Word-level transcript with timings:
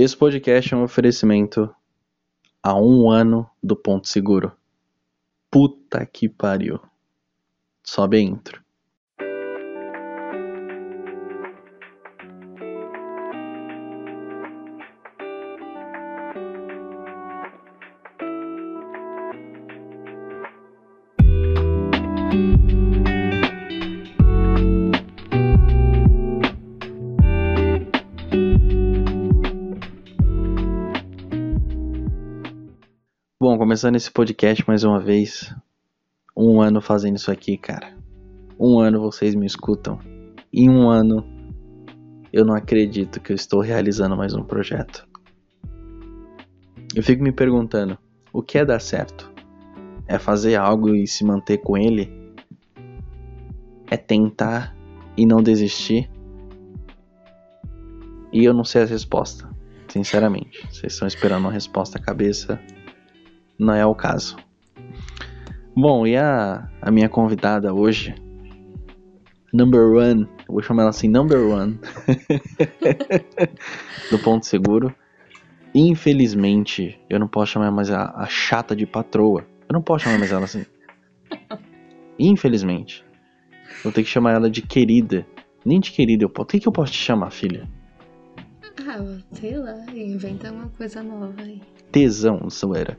Esse 0.00 0.16
podcast 0.16 0.72
é 0.72 0.76
um 0.76 0.84
oferecimento 0.84 1.74
a 2.62 2.72
um 2.72 3.10
ano 3.10 3.50
do 3.60 3.74
Ponto 3.74 4.06
Seguro. 4.06 4.52
Puta 5.50 6.06
que 6.06 6.28
pariu. 6.28 6.78
Sobe 7.82 8.20
intro. 8.20 8.62
Começando 33.78 33.94
esse 33.94 34.10
podcast 34.10 34.64
mais 34.66 34.82
uma 34.82 34.98
vez. 34.98 35.54
Um 36.36 36.60
ano 36.60 36.80
fazendo 36.80 37.14
isso 37.14 37.30
aqui, 37.30 37.56
cara. 37.56 37.96
Um 38.58 38.80
ano 38.80 39.00
vocês 39.00 39.36
me 39.36 39.46
escutam. 39.46 40.00
Em 40.52 40.68
um 40.68 40.90
ano 40.90 41.24
eu 42.32 42.44
não 42.44 42.56
acredito 42.56 43.20
que 43.20 43.30
eu 43.30 43.36
estou 43.36 43.60
realizando 43.60 44.16
mais 44.16 44.34
um 44.34 44.42
projeto. 44.42 45.06
Eu 46.92 47.04
fico 47.04 47.22
me 47.22 47.30
perguntando: 47.30 47.96
o 48.32 48.42
que 48.42 48.58
é 48.58 48.64
dar 48.64 48.80
certo? 48.80 49.32
É 50.08 50.18
fazer 50.18 50.56
algo 50.56 50.92
e 50.92 51.06
se 51.06 51.24
manter 51.24 51.58
com 51.58 51.78
ele? 51.78 52.12
É 53.88 53.96
tentar 53.96 54.74
e 55.16 55.24
não 55.24 55.40
desistir? 55.40 56.10
E 58.32 58.44
eu 58.44 58.52
não 58.52 58.64
sei 58.64 58.82
a 58.82 58.86
resposta, 58.86 59.48
sinceramente. 59.86 60.66
Vocês 60.68 60.94
estão 60.94 61.06
esperando 61.06 61.42
uma 61.42 61.52
resposta 61.52 61.96
cabeça 62.00 62.60
não 63.58 63.74
é 63.74 63.84
o 63.84 63.94
caso. 63.94 64.36
Bom, 65.76 66.06
e 66.06 66.16
a, 66.16 66.68
a 66.80 66.90
minha 66.90 67.08
convidada 67.08 67.72
hoje, 67.72 68.14
number 69.52 69.92
one, 69.92 70.28
eu 70.48 70.54
vou 70.54 70.62
chamar 70.62 70.82
ela 70.82 70.90
assim, 70.90 71.08
number 71.08 71.40
one, 71.40 71.78
do 74.10 74.18
Ponto 74.18 74.46
Seguro. 74.46 74.94
Infelizmente, 75.74 76.98
eu 77.08 77.18
não 77.18 77.28
posso 77.28 77.52
chamar 77.52 77.70
mais 77.70 77.90
a, 77.90 78.12
a 78.16 78.26
chata 78.26 78.74
de 78.74 78.86
patroa. 78.86 79.46
Eu 79.68 79.74
não 79.74 79.82
posso 79.82 80.04
chamar 80.04 80.18
mais 80.18 80.32
ela 80.32 80.44
assim. 80.44 80.64
Infelizmente. 82.18 83.04
Vou 83.84 83.92
ter 83.92 84.02
que 84.02 84.08
chamar 84.08 84.32
ela 84.32 84.50
de 84.50 84.62
querida. 84.62 85.26
Nem 85.64 85.78
de 85.78 85.92
querida, 85.92 86.24
eu 86.24 86.28
posso. 86.28 86.44
O 86.44 86.48
que, 86.48 86.60
que 86.60 86.68
eu 86.68 86.72
posso 86.72 86.92
te 86.92 86.98
chamar, 86.98 87.30
filha? 87.30 87.68
Ah, 88.86 89.18
sei 89.32 89.56
lá, 89.56 89.76
inventa 89.94 90.50
uma 90.50 90.68
coisa 90.70 91.02
nova 91.02 91.42
aí. 91.42 91.60
Tesão, 91.92 92.48
zoeira. 92.50 92.98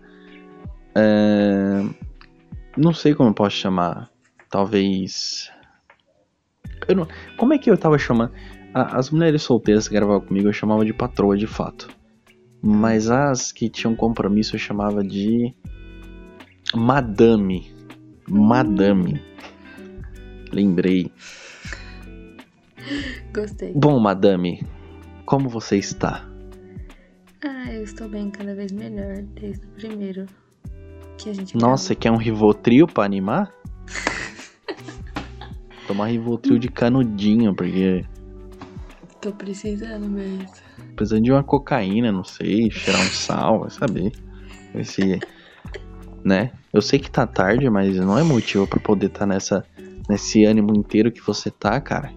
É... 0.96 1.84
Não 2.78 2.94
sei 2.94 3.14
como 3.14 3.30
eu 3.30 3.34
posso 3.34 3.56
chamar. 3.56 4.10
Talvez. 4.50 5.52
Eu 6.88 6.96
não... 6.96 7.08
Como 7.38 7.54
é 7.54 7.58
que 7.58 7.70
eu 7.70 7.78
tava 7.78 7.98
chamando? 7.98 8.32
As 8.74 9.10
mulheres 9.10 9.42
solteiras 9.42 9.88
que 9.88 9.96
gravavam 9.96 10.22
comigo 10.22 10.48
eu 10.48 10.54
chamava 10.54 10.86
de 10.86 10.94
patroa 10.94 11.36
de 11.38 11.48
fato. 11.48 11.90
Mas 12.62 13.10
as 13.10 13.52
que 13.52 13.70
tinham 13.70 13.96
compromisso 13.96 14.56
eu 14.56 14.60
chamava 14.60 15.04
de. 15.04 15.54
Madame. 16.76 17.74
Madame. 18.28 19.22
Lembrei. 20.52 21.12
Gostei. 23.34 23.74
Bom, 23.74 24.00
madame, 24.00 24.66
como 25.26 25.48
você 25.48 25.78
está? 25.78 26.28
Ah, 27.44 27.72
eu 27.72 27.84
estou 27.84 28.10
bem 28.10 28.30
cada 28.30 28.54
vez 28.54 28.72
melhor 28.72 29.22
desde 29.22 29.66
o 29.66 29.70
primeiro 29.70 30.26
que 31.20 31.30
a 31.30 31.34
gente 31.34 31.58
Nossa, 31.58 31.88
você 31.88 31.96
quer 31.96 32.12
um 32.12 32.18
Rivotril 32.18 32.88
pra 32.88 33.04
animar? 33.04 33.54
Tomar 35.86 36.08
Rivotril 36.08 36.58
de 36.58 36.70
canudinho, 36.70 37.54
porque. 37.54 38.06
Tô 39.22 39.32
precisando 39.34 40.08
mesmo. 40.08 40.48
precisando 40.96 41.24
de 41.24 41.32
uma 41.32 41.44
cocaína, 41.44 42.12
não 42.12 42.24
sei, 42.24 42.72
cheirar 42.72 43.02
um 43.02 43.10
sal, 43.10 43.60
vai 43.60 43.70
saber. 43.70 44.14
Esse, 44.74 45.20
né? 46.24 46.52
Eu 46.72 46.82
sei 46.82 47.00
que 47.00 47.12
tá 47.12 47.28
tarde, 47.28 47.70
mas 47.70 47.98
não 47.98 48.18
é 48.18 48.24
motivo 48.24 48.66
pra 48.66 48.80
poder 48.80 49.08
estar 49.08 49.26
nessa 49.26 49.66
nesse 50.08 50.44
ânimo 50.46 50.76
inteiro 50.76 51.12
que 51.12 51.22
você 51.22 51.52
tá, 51.52 51.80
cara. 51.82 52.12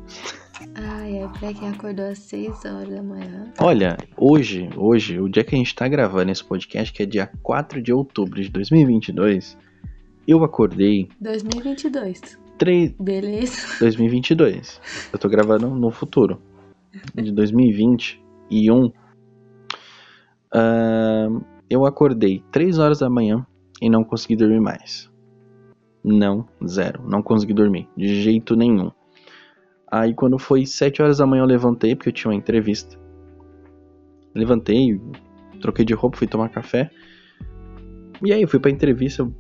Pra 1.42 1.52
quem 1.52 1.70
acordou 1.70 2.04
às 2.04 2.20
6 2.20 2.64
horas 2.66 2.88
da 2.88 3.02
manhã. 3.02 3.52
Olha, 3.58 3.98
hoje, 4.16 4.70
hoje, 4.76 5.18
o 5.18 5.28
dia 5.28 5.42
que 5.42 5.56
a 5.56 5.58
gente 5.58 5.74
tá 5.74 5.88
gravando 5.88 6.30
esse 6.30 6.44
podcast, 6.44 6.92
que 6.92 7.02
é 7.02 7.06
dia 7.06 7.28
4 7.42 7.82
de 7.82 7.92
outubro 7.92 8.40
de 8.40 8.48
2022, 8.48 9.58
eu 10.28 10.44
acordei 10.44 11.08
2022. 11.20 12.38
3 12.56 12.92
Beleza? 12.92 13.56
2022. 13.80 14.80
Eu 15.12 15.18
tô 15.18 15.28
gravando 15.28 15.68
no 15.68 15.90
futuro. 15.90 16.40
De 17.12 17.32
2021. 17.32 18.92
Ahn, 20.54 21.40
eu 21.68 21.84
acordei 21.84 22.40
3 22.52 22.78
horas 22.78 23.00
da 23.00 23.10
manhã 23.10 23.44
e 23.80 23.90
não 23.90 24.04
consegui 24.04 24.36
dormir 24.36 24.60
mais. 24.60 25.10
Não, 26.04 26.46
zero. 26.64 27.02
Não 27.04 27.20
consegui 27.20 27.52
dormir. 27.52 27.88
De 27.96 28.22
jeito 28.22 28.54
nenhum. 28.54 28.92
Aí 29.92 30.14
quando 30.14 30.38
foi 30.38 30.64
7 30.64 31.02
horas 31.02 31.18
da 31.18 31.26
manhã 31.26 31.42
eu 31.42 31.46
levantei, 31.46 31.94
porque 31.94 32.08
eu 32.08 32.14
tinha 32.14 32.30
uma 32.30 32.34
entrevista. 32.34 32.98
Levantei, 34.34 34.98
troquei 35.60 35.84
de 35.84 35.92
roupa, 35.92 36.16
fui 36.16 36.26
tomar 36.26 36.48
café. 36.48 36.90
E 38.24 38.32
aí 38.32 38.40
eu 38.40 38.48
fui 38.48 38.58
pra 38.58 38.70
entrevista. 38.70 39.30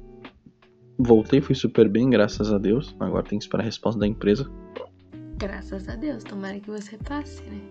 Voltei, 0.98 1.40
fui 1.40 1.54
super 1.54 1.88
bem, 1.88 2.10
graças 2.10 2.52
a 2.52 2.58
Deus. 2.58 2.94
Agora 3.00 3.22
tem 3.22 3.38
que 3.38 3.44
esperar 3.46 3.62
a 3.62 3.64
resposta 3.64 3.98
da 3.98 4.06
empresa. 4.06 4.46
Graças 5.38 5.88
a 5.88 5.96
Deus, 5.96 6.22
tomara 6.22 6.60
que 6.60 6.70
você 6.70 6.98
passe, 6.98 7.42
né? 7.44 7.62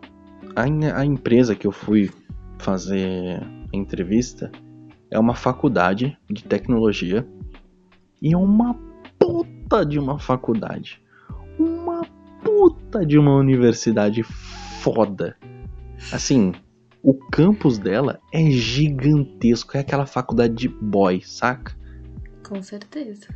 A, 0.55 0.99
a 1.01 1.05
empresa 1.05 1.55
que 1.55 1.67
eu 1.67 1.71
fui 1.71 2.09
fazer 2.57 3.43
a 3.71 3.77
entrevista 3.77 4.51
é 5.11 5.19
uma 5.19 5.35
faculdade 5.35 6.17
de 6.27 6.43
tecnologia 6.45 7.27
e 8.19 8.33
é 8.33 8.37
uma 8.37 8.73
puta 9.19 9.85
de 9.85 9.99
uma 9.99 10.17
faculdade. 10.17 10.99
Puta 12.91 13.05
de 13.05 13.17
uma 13.17 13.33
universidade 13.37 14.21
foda. 14.21 15.37
Assim, 16.11 16.51
o 17.01 17.13
campus 17.13 17.79
dela 17.79 18.19
é 18.33 18.51
gigantesco, 18.51 19.77
é 19.77 19.79
aquela 19.79 20.05
faculdade 20.05 20.53
de 20.53 20.67
boy, 20.67 21.21
saca? 21.23 21.73
Com 22.45 22.61
certeza. 22.61 23.29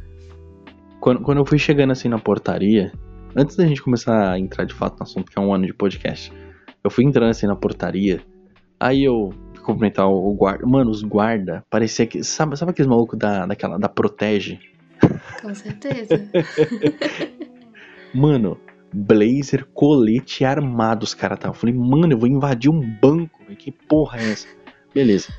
Quando, 1.00 1.22
quando 1.22 1.38
eu 1.38 1.46
fui 1.46 1.58
chegando 1.58 1.92
assim 1.92 2.10
na 2.10 2.20
portaria, 2.20 2.92
antes 3.34 3.56
da 3.56 3.66
gente 3.66 3.82
começar 3.82 4.34
a 4.34 4.38
entrar 4.38 4.66
de 4.66 4.74
fato 4.74 4.98
no 4.98 5.04
assunto, 5.04 5.32
que 5.32 5.40
é 5.40 5.42
um 5.42 5.54
ano 5.54 5.66
de 5.66 5.74
podcast, 5.74 6.34
eu 6.84 6.90
fui 6.90 7.06
entrando 7.06 7.30
assim 7.30 7.48
na 7.48 7.56
portaria, 7.56 8.20
aí 8.78 9.06
eu 9.06 9.34
fui 9.54 9.64
cumprimentar 9.64 10.10
o, 10.10 10.32
o 10.32 10.34
guarda. 10.34 10.68
Mano, 10.68 10.92
os 10.92 11.02
guarda, 11.02 11.64
parecia 11.70 12.06
que. 12.06 12.22
Sabe, 12.26 12.58
sabe 12.58 12.72
aqueles 12.72 12.90
malucos 12.90 13.18
da, 13.18 13.46
daquela, 13.46 13.80
da 13.80 13.88
Protege? 13.88 14.60
Com 15.42 15.56
certeza. 15.56 16.30
Mano, 18.14 18.60
blazer, 18.94 19.66
colete 19.74 20.46
armado 20.46 21.04
os 21.04 21.14
caras 21.14 21.38
estavam. 21.38 21.56
Falei, 21.56 21.76
mano, 21.76 22.14
eu 22.14 22.18
vou 22.18 22.28
invadir 22.28 22.70
um 22.70 22.80
banco, 22.80 23.44
velho, 23.44 23.58
que 23.58 23.72
porra 23.72 24.20
é 24.20 24.32
essa? 24.32 24.48
Beleza. 24.94 25.34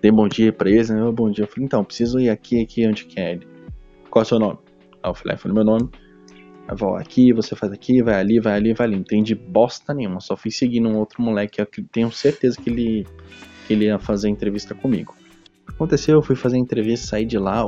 Dei 0.00 0.10
bom 0.10 0.28
dia 0.28 0.52
pra 0.52 0.70
eles, 0.70 0.88
né? 0.88 0.98
Bom 1.12 1.30
dia. 1.30 1.44
Eu 1.44 1.48
falei, 1.48 1.66
então, 1.66 1.84
preciso 1.84 2.18
ir 2.18 2.30
aqui, 2.30 2.62
aqui, 2.62 2.86
onde 2.86 3.04
que 3.04 3.20
é 3.20 3.32
ele? 3.32 3.46
Qual 4.08 4.22
é 4.22 4.24
o 4.24 4.28
seu 4.28 4.38
nome? 4.38 4.58
Aí 5.02 5.10
eu 5.10 5.14
falei, 5.14 5.34
ah, 5.34 5.38
falei 5.38 5.54
meu 5.54 5.64
nome. 5.64 5.90
Aí 6.68 6.76
vou 6.76 6.96
aqui, 6.96 7.32
você 7.32 7.54
faz 7.54 7.72
aqui, 7.72 8.02
vai 8.02 8.14
ali, 8.14 8.40
vai 8.40 8.54
ali, 8.54 8.72
vai 8.72 8.86
ali. 8.86 8.96
Não 8.96 9.02
entendi 9.02 9.34
bosta 9.34 9.92
nenhuma. 9.92 10.20
Só 10.20 10.36
fui 10.36 10.50
seguindo 10.50 10.88
um 10.88 10.96
outro 10.96 11.22
moleque 11.22 11.64
que 11.66 11.80
eu 11.80 11.84
tenho 11.90 12.10
certeza 12.12 12.60
que 12.60 12.70
ele, 12.70 13.06
que 13.66 13.72
ele 13.74 13.86
ia 13.86 13.98
fazer 13.98 14.28
entrevista 14.28 14.74
comigo. 14.74 15.14
Aconteceu? 15.66 16.16
Eu 16.16 16.22
fui 16.22 16.36
fazer 16.36 16.56
entrevista, 16.56 17.08
saí 17.08 17.24
de 17.24 17.38
lá. 17.38 17.62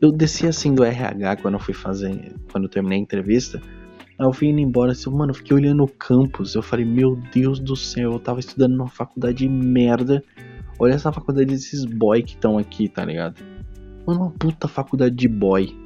Eu 0.00 0.12
desci 0.12 0.46
assim 0.46 0.74
do 0.74 0.84
RH 0.84 1.36
quando 1.36 1.54
eu 1.54 1.60
fui 1.60 1.74
fazer. 1.74 2.34
Quando 2.50 2.64
eu 2.64 2.70
terminei 2.70 2.98
a 2.98 3.02
entrevista. 3.02 3.60
Aí 4.18 4.26
eu 4.26 4.32
fui 4.32 4.48
indo 4.48 4.60
embora 4.60 4.92
assim, 4.92 5.10
mano, 5.10 5.30
eu 5.30 5.34
fiquei 5.34 5.54
olhando 5.54 5.84
o 5.84 5.88
campus. 5.88 6.54
Eu 6.54 6.62
falei, 6.62 6.84
meu 6.84 7.16
Deus 7.32 7.60
do 7.60 7.76
céu, 7.76 8.12
eu 8.12 8.18
tava 8.18 8.40
estudando 8.40 8.76
numa 8.76 8.88
faculdade 8.88 9.38
de 9.38 9.48
merda. 9.48 10.22
Olha 10.78 10.94
essa 10.94 11.12
faculdade 11.12 11.46
desses 11.46 11.84
boy 11.84 12.22
que 12.22 12.34
estão 12.34 12.56
aqui, 12.56 12.88
tá 12.88 13.04
ligado? 13.04 13.42
Mano, 14.06 14.20
uma 14.22 14.30
puta 14.30 14.66
faculdade 14.68 15.14
de 15.14 15.28
boy. 15.28 15.76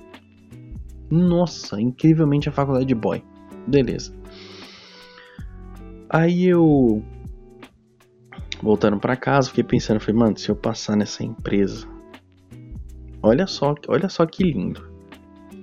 Nossa, 1.10 1.80
incrivelmente 1.80 2.48
a 2.48 2.52
faculdade 2.52 2.86
de 2.86 2.94
boy. 2.94 3.22
Beleza. 3.66 4.14
Aí 6.08 6.46
eu. 6.46 7.02
Voltando 8.62 8.98
pra 8.98 9.16
casa, 9.16 9.48
fiquei 9.48 9.64
pensando, 9.64 10.00
falei, 10.00 10.20
mano, 10.20 10.36
se 10.36 10.50
eu 10.50 10.56
passar 10.56 10.96
nessa 10.96 11.24
empresa. 11.24 11.88
Olha 13.22 13.46
só, 13.46 13.74
olha 13.88 14.08
só 14.08 14.24
que 14.24 14.44
lindo. 14.44 14.88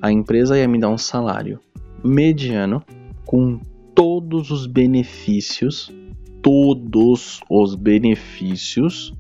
A 0.01 0.11
empresa 0.11 0.57
ia 0.57 0.67
me 0.67 0.79
dar 0.79 0.89
um 0.89 0.97
salário 0.97 1.59
mediano 2.03 2.83
com 3.25 3.59
todos 3.93 4.51
os 4.51 4.65
benefícios, 4.65 5.91
todos 6.41 7.41
os 7.49 7.75
benefícios, 7.75 9.13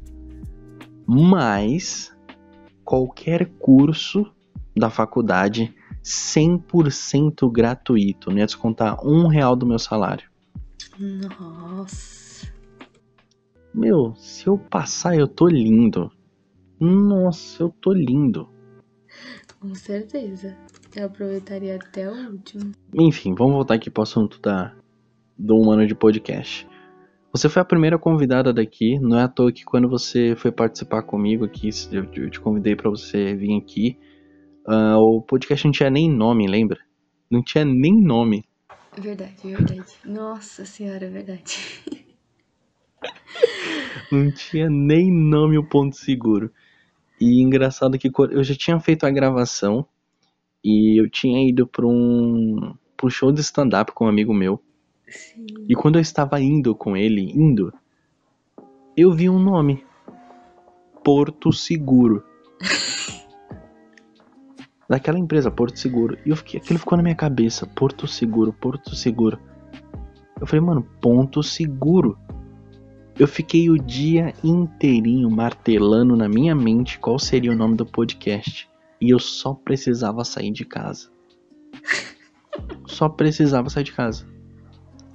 mais 1.05 2.15
qualquer 2.85 3.45
curso 3.59 4.25
da 4.75 4.89
faculdade 4.89 5.73
100% 6.03 7.51
gratuito. 7.51 8.29
Não 8.29 8.37
ia 8.37 8.45
descontar 8.45 9.05
um 9.05 9.27
real 9.27 9.55
do 9.55 9.65
meu 9.65 9.79
salário. 9.79 10.29
Nossa. 10.99 12.47
Meu, 13.73 14.15
se 14.15 14.47
eu 14.47 14.57
passar, 14.57 15.15
eu 15.17 15.27
tô 15.27 15.47
lindo. 15.47 16.11
Nossa, 16.79 17.63
eu 17.63 17.69
tô 17.69 17.91
lindo. 17.91 18.49
Com 19.59 19.73
certeza. 19.75 20.55
Eu 20.97 21.05
aproveitaria 21.05 21.75
até 21.75 22.09
o 22.09 22.31
último. 22.31 22.71
Enfim, 22.91 23.35
vamos 23.35 23.53
voltar 23.53 23.75
aqui 23.75 23.87
pro 23.87 24.01
assunto 24.01 24.41
da, 24.41 24.73
do 25.37 25.55
um 25.55 25.69
ano 25.69 25.85
de 25.85 25.93
podcast. 25.93 26.67
Você 27.31 27.47
foi 27.47 27.61
a 27.61 27.65
primeira 27.65 27.99
convidada 27.99 28.51
daqui, 28.51 28.97
não 28.99 29.15
é 29.15 29.21
à 29.21 29.27
toa 29.27 29.51
que 29.51 29.63
quando 29.63 29.87
você 29.87 30.35
foi 30.35 30.51
participar 30.51 31.03
comigo 31.03 31.45
aqui, 31.45 31.69
eu, 31.91 32.03
eu 32.15 32.31
te 32.31 32.39
convidei 32.39 32.75
para 32.75 32.89
você 32.89 33.35
vir 33.35 33.55
aqui, 33.59 33.95
uh, 34.67 34.97
o 34.97 35.21
podcast 35.21 35.65
não 35.65 35.71
tinha 35.71 35.91
nem 35.91 36.09
nome, 36.09 36.47
lembra? 36.47 36.79
Não 37.29 37.43
tinha 37.43 37.63
nem 37.63 37.93
nome. 38.01 38.43
Verdade, 38.97 39.35
verdade. 39.43 39.93
Nossa 40.03 40.65
senhora, 40.65 41.05
é 41.05 41.09
verdade. 41.11 41.59
não 44.11 44.31
tinha 44.31 44.67
nem 44.67 45.11
nome 45.11 45.59
o 45.59 45.69
ponto 45.69 45.95
seguro. 45.95 46.51
E 47.21 47.39
engraçado 47.39 47.99
que 47.99 48.09
eu 48.31 48.43
já 48.43 48.55
tinha 48.55 48.79
feito 48.79 49.05
a 49.05 49.11
gravação 49.11 49.87
e 50.67 50.99
eu 50.99 51.09
tinha 51.09 51.47
ido 51.47 51.65
para 51.65 51.87
um, 51.87 52.73
pra 52.97 53.07
um 53.07 53.09
show 53.09 53.31
de 53.31 53.39
stand-up 53.39 53.93
com 53.93 54.03
um 54.03 54.09
amigo 54.09 54.33
meu. 54.33 54.61
Sim. 55.07 55.45
E 55.69 55.73
quando 55.73 55.95
eu 55.95 56.01
estava 56.01 56.41
indo 56.41 56.75
com 56.75 56.97
ele, 56.97 57.31
indo, 57.31 57.73
eu 58.95 59.13
vi 59.13 59.29
um 59.29 59.39
nome: 59.39 59.85
Porto 61.05 61.53
Seguro. 61.53 62.21
Daquela 64.89 65.17
empresa, 65.17 65.49
Porto 65.49 65.79
Seguro. 65.79 66.17
E 66.25 66.31
eu 66.31 66.35
fiquei, 66.35 66.59
aquilo 66.59 66.79
ficou 66.79 66.97
na 66.97 67.03
minha 67.03 67.15
cabeça: 67.15 67.65
Porto 67.65 68.05
Seguro, 68.05 68.51
Porto 68.51 68.93
Seguro. 68.93 69.39
Eu 70.41 70.45
falei, 70.45 70.65
mano, 70.65 70.85
ponto 71.01 71.41
seguro. 71.41 72.19
Eu 73.17 73.27
fiquei 73.27 73.69
o 73.69 73.77
dia 73.77 74.33
inteirinho 74.43 75.31
martelando 75.31 76.15
na 76.15 76.29
minha 76.29 76.53
mente 76.53 76.99
qual 76.99 77.17
seria 77.17 77.51
o 77.51 77.55
nome 77.55 77.75
do 77.75 77.85
podcast. 77.85 78.69
E 78.99 79.11
eu 79.11 79.19
só 79.19 79.53
precisava 79.53 80.23
sair 80.23 80.51
de 80.51 80.65
casa. 80.65 81.09
Só 82.85 83.07
precisava 83.07 83.69
sair 83.69 83.83
de 83.83 83.93
casa. 83.93 84.25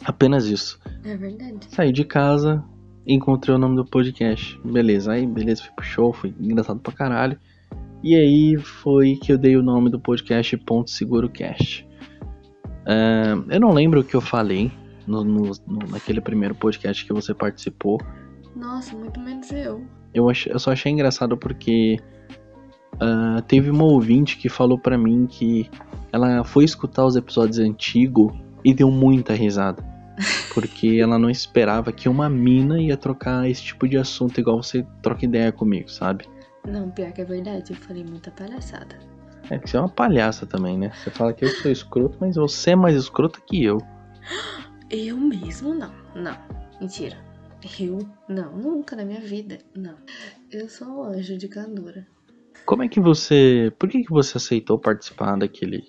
Apenas 0.04 0.46
isso. 0.46 0.80
É 1.04 1.16
verdade. 1.16 1.66
Saí 1.68 1.92
de 1.92 2.04
casa, 2.04 2.64
encontrei 3.06 3.54
o 3.54 3.58
nome 3.58 3.76
do 3.76 3.84
podcast. 3.84 4.60
Beleza, 4.64 5.12
aí 5.12 5.26
beleza, 5.26 5.62
fui 5.62 5.72
pro 5.74 5.84
show, 5.84 6.12
foi 6.12 6.34
engraçado 6.38 6.80
pra 6.80 6.92
caralho. 6.92 7.38
E 8.02 8.16
aí 8.16 8.56
foi 8.56 9.16
que 9.16 9.32
eu 9.32 9.38
dei 9.38 9.56
o 9.56 9.62
nome 9.62 9.88
do 9.88 10.00
podcast 10.00 10.56
Ponto 10.58 10.90
Seguro 10.90 11.28
Cast. 11.28 11.86
Uh, 12.82 13.46
eu 13.48 13.60
não 13.60 13.70
lembro 13.70 14.00
o 14.00 14.04
que 14.04 14.14
eu 14.14 14.20
falei 14.20 14.72
no, 15.06 15.22
no, 15.22 15.52
naquele 15.88 16.20
primeiro 16.20 16.54
podcast 16.54 17.04
que 17.04 17.12
você 17.12 17.32
participou. 17.32 18.00
Nossa, 18.56 18.96
muito 18.96 19.20
menos 19.20 19.50
eu. 19.52 19.86
Eu, 20.12 20.28
ach, 20.28 20.46
eu 20.46 20.58
só 20.58 20.72
achei 20.72 20.90
engraçado 20.90 21.36
porque 21.36 21.98
uh, 22.96 23.42
teve 23.42 23.70
uma 23.70 23.84
ouvinte 23.84 24.36
que 24.36 24.48
falou 24.48 24.78
para 24.78 24.98
mim 24.98 25.26
que 25.26 25.70
ela 26.12 26.44
foi 26.44 26.64
escutar 26.64 27.04
os 27.04 27.16
episódios 27.16 27.58
antigos 27.58 28.32
e 28.64 28.74
deu 28.74 28.90
muita 28.90 29.34
risada. 29.34 29.82
Porque 30.52 30.98
ela 31.00 31.18
não 31.18 31.30
esperava 31.30 31.92
que 31.92 32.08
uma 32.08 32.28
mina 32.28 32.80
ia 32.80 32.96
trocar 32.96 33.48
esse 33.48 33.62
tipo 33.62 33.88
de 33.88 33.96
assunto 33.96 34.38
igual 34.38 34.62
você 34.62 34.86
troca 35.00 35.24
ideia 35.24 35.50
comigo, 35.50 35.90
sabe? 35.90 36.26
Não, 36.68 36.90
pior 36.90 37.12
que 37.12 37.22
é 37.22 37.24
verdade, 37.24 37.72
eu 37.72 37.76
falei 37.76 38.04
muita 38.04 38.30
palhaçada. 38.30 38.96
É 39.50 39.58
que 39.58 39.68
você 39.68 39.76
é 39.76 39.80
uma 39.80 39.88
palhaça 39.88 40.46
também, 40.46 40.78
né? 40.78 40.92
Você 40.94 41.10
fala 41.10 41.32
que 41.32 41.44
eu 41.44 41.48
sou 41.48 41.70
escroto, 41.70 42.16
mas 42.20 42.36
você 42.36 42.70
é 42.70 42.76
mais 42.76 42.94
escrota 42.96 43.40
que 43.46 43.64
eu. 43.64 43.78
Eu 44.94 45.16
mesmo 45.16 45.72
não, 45.72 45.90
não. 46.14 46.36
Mentira. 46.78 47.16
Eu 47.80 48.06
não, 48.28 48.54
nunca 48.54 48.94
na 48.94 49.06
minha 49.06 49.22
vida, 49.22 49.58
não. 49.74 49.94
Eu 50.50 50.68
sou 50.68 50.86
um 50.86 51.04
anjo 51.04 51.38
de 51.38 51.48
candura. 51.48 52.06
Como 52.64 52.82
é 52.82 52.88
que 52.88 53.00
você. 53.00 53.72
Por 53.78 53.88
que, 53.88 54.02
que 54.04 54.10
você 54.10 54.38
aceitou 54.38 54.78
participar 54.78 55.36
daquele. 55.36 55.82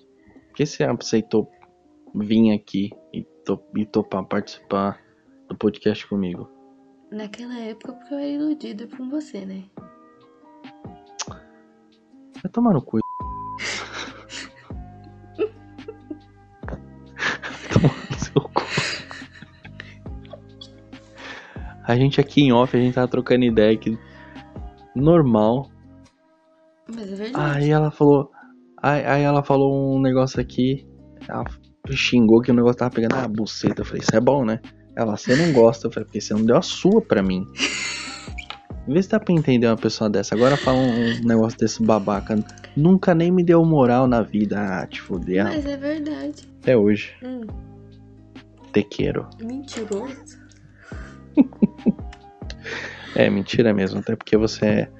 Por 0.48 0.56
que 0.56 0.66
você 0.66 0.84
aceitou 0.84 1.50
vir 2.14 2.52
aqui 2.52 2.90
e, 3.12 3.22
to, 3.44 3.60
e 3.76 3.84
topar 3.86 4.24
participar 4.24 5.00
do 5.48 5.56
podcast 5.56 6.06
comigo? 6.06 6.50
Naquela 7.10 7.58
época, 7.58 7.92
porque 7.92 8.14
eu 8.14 8.18
era 8.18 8.28
iludida 8.28 8.86
com 8.96 9.08
você, 9.08 9.44
né? 9.44 9.64
Vai 12.42 12.50
tomar 12.52 12.72
no 12.74 12.82
cu. 12.84 12.98
A 21.86 21.96
gente 21.96 22.18
aqui 22.18 22.42
em 22.42 22.52
off, 22.52 22.74
a 22.74 22.80
gente 22.80 22.94
tava 22.94 23.06
trocando 23.06 23.44
ideia 23.44 23.72
aqui. 23.72 23.98
Normal. 24.96 25.70
Aí 27.34 27.70
ela 27.70 27.90
falou. 27.90 28.30
Aí, 28.82 29.04
aí 29.04 29.22
ela 29.22 29.42
falou 29.42 29.96
um 29.96 30.00
negócio 30.00 30.40
aqui. 30.40 30.86
Ela 31.28 31.44
xingou 31.90 32.40
que 32.40 32.50
o 32.50 32.54
negócio 32.54 32.78
tava 32.78 32.90
pegando 32.94 33.14
a 33.16 33.28
buceta. 33.28 33.82
Eu 33.82 33.84
falei, 33.86 34.02
isso 34.02 34.14
é 34.14 34.20
bom, 34.20 34.44
né? 34.44 34.60
Ela, 34.96 35.16
você 35.16 35.34
não 35.36 35.52
gosta. 35.52 35.86
Eu 35.86 35.92
falei, 35.92 36.04
porque 36.06 36.20
você 36.20 36.34
não 36.34 36.44
deu 36.44 36.56
a 36.56 36.62
sua 36.62 37.00
pra 37.00 37.22
mim. 37.22 37.44
Vê 38.86 39.02
se 39.02 39.08
dá 39.08 39.18
pra 39.18 39.32
entender 39.32 39.66
uma 39.66 39.76
pessoa 39.78 40.10
dessa. 40.10 40.34
Agora 40.34 40.58
fala 40.58 40.78
um 40.78 41.20
negócio 41.24 41.58
desse 41.58 41.82
babaca. 41.82 42.36
Nunca 42.76 43.14
nem 43.14 43.30
me 43.30 43.42
deu 43.42 43.64
moral 43.64 44.06
na 44.06 44.20
vida. 44.20 44.58
Ah, 44.60 44.86
te 44.86 45.00
fuder. 45.00 45.44
Mas 45.44 45.64
é 45.64 45.76
verdade. 45.76 46.46
Até 46.60 46.76
hoje. 46.76 47.12
Hum, 47.22 47.40
Te 48.72 48.82
quero. 48.82 49.26
mentiroso. 49.42 50.44
É, 53.16 53.30
mentira 53.30 53.72
mesmo. 53.72 54.00
Até 54.00 54.16
porque 54.16 54.36
você 54.36 54.66
é 54.66 54.90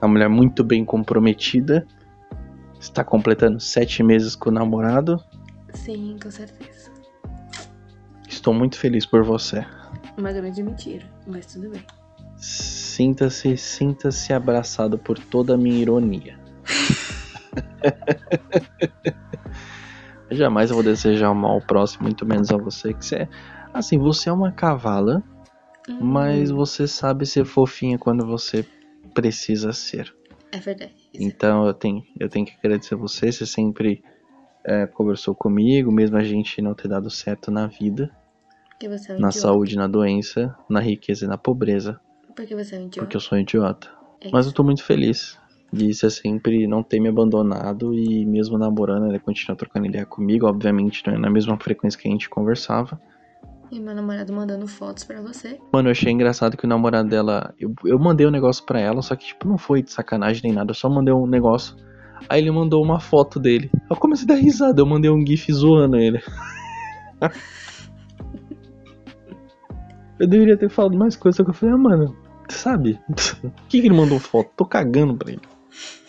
uma 0.00 0.08
mulher 0.08 0.28
muito 0.28 0.64
bem 0.64 0.84
comprometida. 0.84 1.86
Está 2.80 3.02
completando 3.02 3.60
sete 3.60 4.02
meses 4.02 4.36
com 4.36 4.50
o 4.50 4.52
namorado. 4.52 5.22
Sim, 5.74 6.16
com 6.22 6.30
certeza. 6.30 6.90
Estou 8.28 8.54
muito 8.54 8.78
feliz 8.78 9.04
por 9.04 9.24
você. 9.24 9.64
Uma 10.16 10.32
grande 10.32 10.62
mentira, 10.62 11.04
mas 11.26 11.46
tudo 11.46 11.70
bem. 11.70 11.84
Sinta-se, 12.36 13.56
sinta-se 13.56 14.32
abraçado 14.32 14.98
por 14.98 15.18
toda 15.18 15.54
a 15.54 15.56
minha 15.56 15.80
ironia. 15.80 16.38
Jamais 20.30 20.70
eu 20.70 20.76
vou 20.76 20.84
desejar 20.84 21.30
o 21.30 21.34
mal 21.34 21.52
ao 21.52 21.60
próximo, 21.60 22.04
muito 22.04 22.26
menos 22.26 22.50
a 22.50 22.56
você, 22.56 22.92
que 22.92 23.04
você 23.04 23.16
é, 23.16 23.28
assim, 23.72 23.98
você 23.98 24.28
é 24.28 24.32
uma 24.32 24.52
cavala, 24.52 25.22
Hum, 25.88 25.98
mas 26.02 26.50
você 26.50 26.86
sabe 26.86 27.24
ser 27.24 27.46
fofinha 27.46 27.98
quando 27.98 28.26
você 28.26 28.62
precisa 29.20 29.72
ser. 29.72 30.14
É 30.52 30.58
verdade. 30.58 30.92
Então 31.12 31.66
eu 31.66 31.74
tenho, 31.74 32.04
eu 32.18 32.28
tenho 32.28 32.46
que 32.46 32.54
agradecer 32.62 32.94
a 32.94 32.98
você, 32.98 33.32
você 33.32 33.44
sempre 33.44 34.00
é, 34.64 34.86
conversou 34.86 35.34
comigo, 35.34 35.90
mesmo 35.90 36.16
a 36.16 36.22
gente 36.22 36.62
não 36.62 36.72
ter 36.72 36.86
dado 36.86 37.10
certo 37.10 37.50
na 37.50 37.66
vida, 37.66 38.10
é 38.80 38.86
um 38.86 38.90
na 38.90 38.96
idiota. 38.96 39.32
saúde, 39.32 39.76
na 39.76 39.88
doença, 39.88 40.56
na 40.68 40.78
riqueza 40.80 41.24
e 41.24 41.28
na 41.28 41.36
pobreza, 41.36 42.00
Porque 42.36 42.54
você 42.54 42.76
é 42.76 42.78
um 42.78 42.82
idiota. 42.86 43.00
porque 43.00 43.16
eu 43.16 43.20
sou 43.20 43.36
um 43.36 43.40
idiota. 43.40 43.90
É 44.20 44.30
Mas 44.32 44.46
eu 44.46 44.52
tô 44.52 44.62
muito 44.62 44.84
feliz 44.84 45.36
de 45.72 45.92
você 45.92 46.08
sempre 46.08 46.66
não 46.66 46.82
ter 46.82 47.00
me 47.00 47.08
abandonado 47.08 47.92
e 47.92 48.24
mesmo 48.24 48.56
namorando, 48.56 49.08
ele 49.08 49.18
continua 49.18 49.56
trocando 49.56 49.86
ideia 49.86 50.06
comigo, 50.06 50.46
obviamente 50.46 51.02
não 51.06 51.14
é 51.14 51.18
na 51.18 51.28
mesma 51.28 51.58
frequência 51.58 52.00
que 52.00 52.06
a 52.08 52.10
gente 52.10 52.30
conversava. 52.30 53.00
E 53.70 53.78
meu 53.78 53.94
namorado 53.94 54.32
mandando 54.32 54.66
fotos 54.66 55.04
pra 55.04 55.20
você. 55.20 55.60
Mano, 55.72 55.88
eu 55.88 55.92
achei 55.92 56.10
engraçado 56.10 56.56
que 56.56 56.64
o 56.64 56.68
namorado 56.68 57.08
dela. 57.08 57.54
Eu, 57.58 57.74
eu 57.84 57.98
mandei 57.98 58.26
um 58.26 58.30
negócio 58.30 58.64
pra 58.64 58.80
ela, 58.80 59.02
só 59.02 59.14
que, 59.14 59.26
tipo, 59.26 59.46
não 59.46 59.58
foi 59.58 59.82
de 59.82 59.92
sacanagem 59.92 60.42
nem 60.44 60.52
nada. 60.52 60.70
Eu 60.70 60.74
só 60.74 60.88
mandei 60.88 61.12
um 61.12 61.26
negócio. 61.26 61.76
Aí 62.28 62.40
ele 62.40 62.50
mandou 62.50 62.82
uma 62.82 62.98
foto 62.98 63.38
dele. 63.38 63.70
Eu 63.90 63.96
comecei 63.96 64.24
a 64.24 64.28
dar 64.28 64.34
risada. 64.36 64.80
Eu 64.80 64.86
mandei 64.86 65.10
um 65.10 65.24
GIF 65.24 65.52
zoando 65.52 65.96
ele. 65.96 66.22
eu 70.18 70.26
deveria 70.26 70.56
ter 70.56 70.70
falado 70.70 70.96
mais 70.96 71.14
coisa, 71.14 71.36
só 71.36 71.44
que 71.44 71.50
eu 71.50 71.54
falei, 71.54 71.74
ah, 71.74 71.78
mano, 71.78 72.16
sabe? 72.48 72.98
Por 73.06 73.52
que, 73.68 73.80
que 73.80 73.86
ele 73.86 73.94
mandou 73.94 74.18
foto? 74.18 74.50
Tô 74.56 74.64
cagando 74.64 75.14
pra 75.14 75.30
ele. 75.30 75.42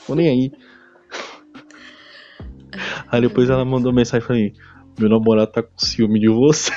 Tô 0.08 0.16
nem 0.16 0.30
aí. 0.30 0.52
Aí 3.12 3.22
depois 3.22 3.50
ela 3.50 3.66
mandou 3.66 3.94
mensagem 3.94 4.26
pra 4.26 4.36
mim: 4.36 4.54
Meu 5.00 5.10
namorado 5.10 5.52
tá 5.52 5.62
com 5.64 5.78
ciúme 5.78 6.20
de 6.20 6.30
você. 6.30 6.72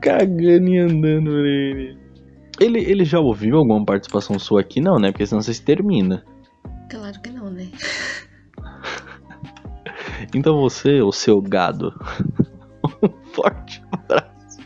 Cagando 0.00 0.68
e 0.68 0.78
andando 0.78 1.30
pra 1.30 1.48
ele. 1.48 1.98
ele. 2.60 2.78
Ele 2.80 3.04
já 3.04 3.18
ouviu 3.20 3.56
alguma 3.56 3.84
participação 3.84 4.38
sua 4.38 4.60
aqui? 4.60 4.80
Não, 4.80 4.96
né? 4.98 5.10
Porque 5.12 5.26
senão 5.26 5.42
você 5.42 5.54
se 5.54 5.62
termina. 5.62 6.24
Claro 6.90 7.20
que 7.20 7.30
não, 7.30 7.50
né? 7.50 7.68
Então 10.34 10.60
você, 10.60 11.00
o 11.00 11.10
seu 11.10 11.40
gado, 11.40 11.92
um 13.02 13.08
forte 13.32 13.82
abraço. 13.90 14.60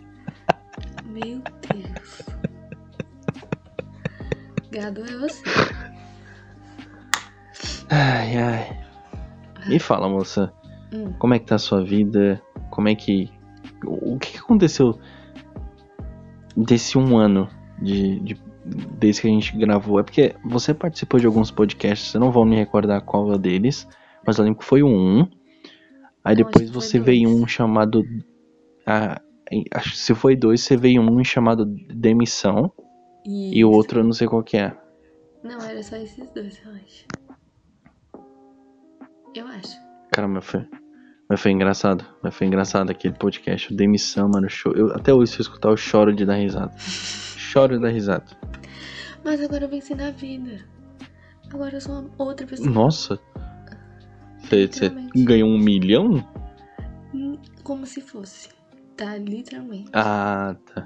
Meu 1.06 1.40
Deus. 1.62 2.22
Gado 4.70 5.00
é 5.02 5.16
você. 5.18 5.42
Ai, 7.88 8.36
ai. 8.36 8.84
Me 9.68 9.78
fala, 9.78 10.08
moça, 10.08 10.52
Hum. 10.92 11.12
como 11.18 11.34
é 11.34 11.38
que 11.38 11.46
tá 11.46 11.54
a 11.54 11.58
sua 11.58 11.82
vida? 11.84 12.42
Como 12.70 12.88
é 12.88 12.94
que. 12.94 13.30
O 13.86 14.18
que 14.18 14.32
que 14.32 14.38
aconteceu 14.38 14.98
desse 16.56 16.96
um 16.98 17.16
ano 17.16 17.48
de, 17.80 18.20
de- 18.20 18.40
desde 18.98 19.22
que 19.22 19.28
a 19.28 19.30
gente 19.30 19.56
gravou? 19.56 19.98
É 20.00 20.02
porque 20.02 20.34
você 20.44 20.72
participou 20.74 21.18
de 21.20 21.26
alguns 21.26 21.50
podcasts, 21.50 22.12
eu 22.14 22.20
não 22.20 22.30
vou 22.30 22.44
me 22.44 22.56
recordar 22.56 23.00
qual 23.02 23.32
é 23.32 23.38
deles, 23.38 23.86
mas 24.26 24.38
eu 24.38 24.44
lembro 24.44 24.60
que 24.60 24.64
foi 24.64 24.82
um. 24.82 25.28
Aí 26.24 26.34
Não, 26.34 26.44
depois 26.44 26.70
você 26.70 26.98
veio 26.98 27.28
dois. 27.28 27.42
um 27.42 27.46
chamado. 27.46 28.04
Ah, 28.86 29.20
se 29.94 30.14
foi 30.14 30.34
dois, 30.36 30.60
você 30.62 30.76
veio 30.76 31.02
um 31.02 31.22
chamado 31.24 31.64
Demissão 31.66 32.72
e 33.26 33.64
o 33.64 33.68
Isso. 33.68 33.76
outro 33.76 34.00
eu 34.00 34.04
não 34.04 34.12
sei 34.12 34.26
qual 34.26 34.42
que 34.42 34.56
é. 34.56 34.74
Não, 35.42 35.60
era 35.60 35.82
só 35.82 35.96
esses 35.96 36.26
dois, 36.32 36.58
eu 36.64 36.72
acho. 36.72 37.06
Eu 39.34 39.46
acho. 39.48 39.76
Cara, 40.12 40.28
mas 40.28 40.44
foi, 40.44 40.66
mas 41.34 41.40
foi 41.40 41.50
engraçado. 41.50 42.04
Mas 42.22 42.34
foi 42.34 42.46
engraçado 42.46 42.90
aquele 42.90 43.14
podcast. 43.14 43.74
Demissão, 43.74 44.28
mano. 44.28 44.48
show. 44.48 44.72
Eu, 44.72 44.92
até 44.94 45.12
hoje, 45.12 45.32
se 45.32 45.38
eu 45.38 45.42
escutar, 45.42 45.68
eu 45.70 45.76
choro 45.76 46.14
de 46.14 46.24
dar 46.24 46.36
risada. 46.36 46.72
Choro 46.78 47.76
de 47.76 47.82
dar 47.82 47.88
risada. 47.90 48.24
Mas 49.24 49.40
agora 49.42 49.64
eu 49.64 49.68
venci 49.68 49.94
na 49.94 50.10
vida. 50.10 50.60
Agora 51.52 51.74
eu 51.74 51.80
sou 51.80 52.00
uma 52.00 52.10
outra 52.18 52.46
pessoa. 52.46 52.70
Nossa. 52.70 53.18
Você 54.48 54.90
ganhou 55.16 55.48
um 55.48 55.58
milhão? 55.58 56.24
Hum, 57.14 57.38
Como 57.62 57.84
se 57.86 58.00
fosse. 58.00 58.48
Tá, 58.96 59.16
literalmente. 59.16 59.90
Ah, 59.92 60.54
tá. 60.72 60.84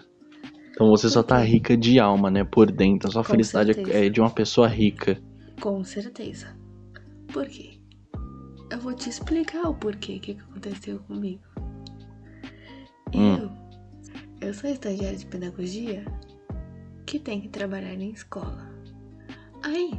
Então 0.71 0.89
você 0.89 1.09
só 1.11 1.23
tá 1.23 1.39
rica 1.41 1.77
de 1.77 1.99
alma, 1.99 2.31
né? 2.31 2.45
Por 2.45 2.71
dentro. 2.71 3.09
A 3.09 3.13
sua 3.13 3.23
Com 3.25 3.31
felicidade 3.33 3.73
é- 3.73 3.75
certeza. 3.75 3.99
é 3.99 4.09
de 4.09 4.21
uma 4.21 4.31
pessoa 4.31 4.67
rica. 4.69 5.21
Com 5.61 5.83
certeza. 5.85 6.57
Por 7.33 7.47
quê? 7.47 7.78
Eu 8.71 8.79
vou 8.81 8.93
te 8.93 9.09
explicar 9.09 9.69
o 9.69 9.75
porquê, 9.75 10.17
o 10.17 10.21
que, 10.21 10.35
que 10.35 10.41
aconteceu 10.41 10.99
comigo. 11.01 11.43
Hum. 13.15 13.37
Eu, 13.39 14.49
eu 14.49 14.55
sou 14.55 14.69
estagiária 14.69 15.17
de 15.17 15.27
pedagogia 15.27 16.05
que 17.07 17.19
tem 17.19 17.41
que 17.41 17.49
trabalhar 17.49 17.95
em 17.95 18.11
escola. 18.11 18.69
Aí, 19.63 19.91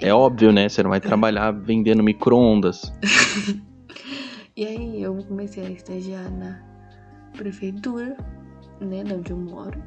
É 0.00 0.12
óbvio, 0.12 0.50
né? 0.50 0.68
Você 0.68 0.82
não 0.82 0.90
vai 0.90 1.00
trabalhar 1.00 1.50
vendendo 1.62 2.02
micro-ondas. 2.02 2.90
e 4.56 4.64
aí 4.64 5.02
eu 5.02 5.14
comecei 5.24 5.66
a 5.66 5.70
estagiar 5.70 6.30
na 6.30 6.62
prefeitura, 7.36 8.16
né, 8.80 9.04
de 9.04 9.12
onde 9.12 9.30
eu 9.30 9.36
moro. 9.36 9.82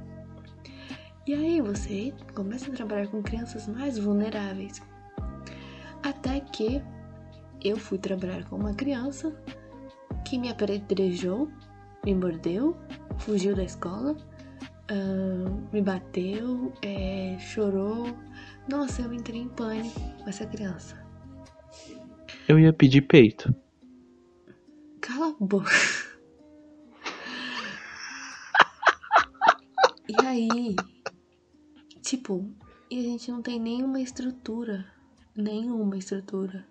E 1.25 1.33
aí 1.33 1.61
você 1.61 2.13
começa 2.35 2.71
a 2.71 2.75
trabalhar 2.75 3.07
com 3.07 3.23
crianças 3.23 3.67
mais 3.67 3.97
vulneráveis. 3.97 4.81
Até 6.03 6.39
que 6.39 6.81
eu 7.63 7.77
fui 7.77 7.97
trabalhar 7.97 8.47
com 8.49 8.55
uma 8.55 8.73
criança 8.73 9.35
que 10.25 10.37
me 10.37 10.49
apedrejou, 10.49 11.49
me 12.05 12.13
mordeu, 12.15 12.77
fugiu 13.17 13.55
da 13.55 13.63
escola, 13.63 14.15
ahn, 14.89 15.67
me 15.71 15.81
bateu, 15.81 16.71
é, 16.81 17.37
chorou. 17.39 18.07
Nossa, 18.69 19.01
eu 19.01 19.13
entrei 19.13 19.41
em 19.41 19.49
pânico 19.49 19.99
com 19.99 20.29
essa 20.29 20.45
criança. 20.45 20.97
Eu 22.47 22.59
ia 22.59 22.73
pedir 22.73 23.01
peito. 23.01 23.53
Cala 25.01 25.29
a 25.29 25.43
boca. 25.43 25.71
E 30.07 30.25
aí, 30.25 30.75
tipo, 32.01 32.49
e 32.89 32.99
a 32.99 33.03
gente 33.03 33.31
não 33.31 33.41
tem 33.41 33.59
nenhuma 33.59 34.01
estrutura. 34.01 34.85
Nenhuma 35.35 35.97
estrutura. 35.97 36.65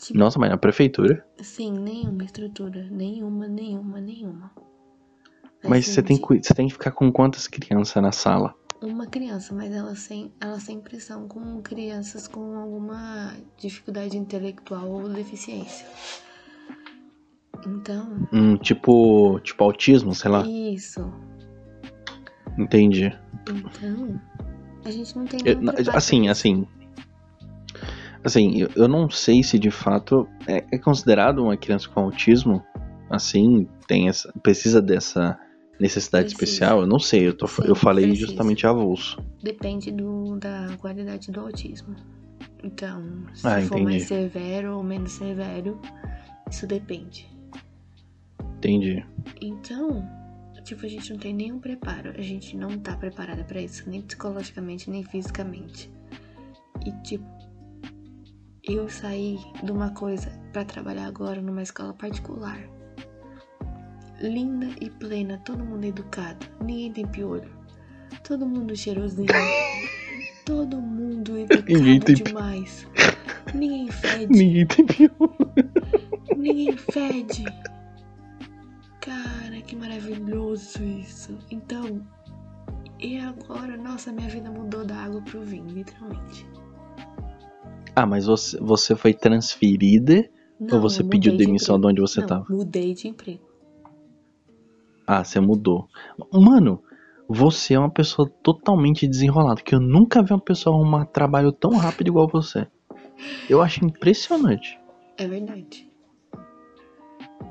Tipo, 0.00 0.18
Nossa, 0.18 0.38
mas 0.38 0.48
na 0.50 0.56
prefeitura? 0.56 1.26
sim, 1.42 1.72
nenhuma 1.72 2.24
estrutura. 2.24 2.86
Nenhuma, 2.90 3.46
nenhuma, 3.48 4.00
nenhuma. 4.00 4.50
Mas 5.64 5.84
Assim, 5.84 5.92
você 5.94 6.02
tem, 6.02 6.16
que- 6.18 6.42
você 6.42 6.54
tem 6.54 6.66
que 6.68 6.72
ficar 6.72 6.92
com 6.92 7.10
quantas 7.10 7.48
crianças 7.48 8.00
na 8.02 8.12
sala? 8.12 8.54
Uma 8.80 9.08
criança, 9.08 9.52
mas 9.52 9.72
ela 9.72 9.96
sem, 9.96 10.32
ela 10.40 10.60
sempre 10.60 11.00
são 11.00 11.26
com 11.26 11.60
crianças 11.62 12.28
com 12.28 12.56
alguma 12.56 13.34
dificuldade 13.56 14.16
intelectual 14.16 14.88
ou 14.88 15.08
deficiência. 15.08 15.84
Então, 17.66 18.28
Hum, 18.32 18.56
tipo, 18.56 19.40
tipo 19.40 19.64
autismo, 19.64 20.14
sei 20.14 20.30
lá. 20.30 20.46
isso. 20.46 21.12
Entendi. 22.56 23.12
Então, 23.48 24.20
a 24.84 24.90
gente 24.92 25.16
não 25.16 25.26
tem 25.26 25.40
Eu- 25.44 25.56
nenhum 25.60 25.72
preparo 25.72 25.98
assim, 25.98 26.22
pra 26.22 26.30
assim. 26.32 26.66
Assim, 28.24 28.60
eu, 28.60 28.68
eu 28.74 28.88
não 28.88 29.08
sei 29.08 29.42
se 29.42 29.58
de 29.58 29.70
fato 29.70 30.28
é, 30.46 30.64
é 30.72 30.78
considerado 30.78 31.42
uma 31.42 31.56
criança 31.56 31.88
com 31.88 32.00
autismo. 32.00 32.62
Assim, 33.10 33.66
tem 33.86 34.08
essa. 34.08 34.32
Precisa 34.42 34.82
dessa 34.82 35.38
necessidade 35.80 36.34
Precisa. 36.34 36.44
especial. 36.44 36.80
Eu 36.80 36.86
não 36.86 36.98
sei, 36.98 37.26
eu, 37.28 37.34
tô, 37.36 37.46
Sim, 37.46 37.62
eu 37.64 37.74
falei 37.74 38.06
precisa. 38.06 38.26
justamente 38.26 38.66
avulso. 38.66 39.22
Depende 39.42 39.90
do, 39.92 40.36
da 40.36 40.68
qualidade 40.78 41.30
do 41.30 41.40
autismo. 41.40 41.94
Então, 42.62 43.02
se 43.34 43.46
Ah, 43.46 43.60
for 43.62 43.76
entendi. 43.78 43.84
mais 43.84 44.02
severo 44.04 44.76
ou 44.76 44.82
menos 44.82 45.12
severo, 45.12 45.80
isso 46.50 46.66
depende. 46.66 47.28
Entendi. 48.58 49.04
Então, 49.40 50.04
tipo, 50.64 50.84
a 50.84 50.88
gente 50.88 51.12
não 51.12 51.18
tem 51.20 51.32
nenhum 51.32 51.60
preparo. 51.60 52.10
A 52.18 52.20
gente 52.22 52.56
não 52.56 52.76
tá 52.78 52.96
preparada 52.96 53.44
pra 53.44 53.60
isso, 53.62 53.88
nem 53.88 54.02
psicologicamente, 54.02 54.90
nem 54.90 55.04
fisicamente. 55.04 55.88
E, 56.84 56.90
tipo, 57.02 57.24
eu 58.74 58.88
saí 58.88 59.38
de 59.62 59.70
uma 59.72 59.90
coisa 59.90 60.30
pra 60.52 60.64
trabalhar 60.64 61.06
agora 61.06 61.40
numa 61.40 61.62
escola 61.62 61.92
particular. 61.94 62.58
Linda 64.20 64.68
e 64.80 64.90
plena, 64.90 65.38
todo 65.44 65.64
mundo 65.64 65.84
educado, 65.84 66.46
ninguém 66.60 66.92
tem 66.92 67.06
piolho. 67.06 67.50
Todo 68.24 68.46
mundo 68.46 68.74
cheirosinho. 68.76 69.28
todo 70.44 70.80
mundo 70.80 71.32
Ninguém 71.34 71.96
educado 71.96 72.04
tem 72.06 72.16
pi- 72.16 72.22
demais. 72.24 72.86
Ninguém 73.54 73.90
fede. 73.90 74.26
Ninguém 74.26 74.66
tem 74.66 74.86
pior. 74.86 75.10
Ninguém 76.36 76.76
fede. 76.76 77.44
Cara, 79.00 79.60
que 79.66 79.76
maravilhoso 79.76 80.82
isso. 80.82 81.38
Então, 81.50 82.02
e 82.98 83.18
agora, 83.18 83.76
nossa, 83.76 84.12
minha 84.12 84.28
vida 84.28 84.50
mudou 84.50 84.84
da 84.84 84.96
água 84.96 85.22
pro 85.22 85.40
vinho, 85.42 85.68
literalmente. 85.68 86.46
Ah, 87.98 88.06
mas 88.06 88.26
você, 88.26 88.56
você 88.60 88.94
foi 88.94 89.12
transferida 89.12 90.28
ou 90.70 90.80
você 90.80 91.02
pediu 91.02 91.32
de 91.32 91.38
demissão 91.38 91.74
de 91.74 91.80
emprego. 91.80 91.90
onde 91.90 92.00
você 92.00 92.20
Não, 92.20 92.26
tava? 92.28 92.46
Mudei 92.48 92.94
de 92.94 93.08
emprego. 93.08 93.40
Ah, 95.06 95.24
você 95.24 95.40
mudou. 95.40 95.88
Mano, 96.32 96.80
você 97.28 97.74
é 97.74 97.78
uma 97.78 97.90
pessoa 97.90 98.30
totalmente 98.42 99.06
desenrolada. 99.08 99.60
Que 99.62 99.74
eu 99.74 99.80
nunca 99.80 100.22
vi 100.22 100.32
uma 100.32 100.40
pessoa 100.40 100.76
arrumar 100.76 101.06
trabalho 101.06 101.50
tão 101.50 101.72
rápido 101.76 102.08
igual 102.08 102.28
você. 102.28 102.66
Eu 103.50 103.60
acho 103.60 103.84
impressionante. 103.84 104.78
É 105.16 105.26
verdade. 105.26 105.90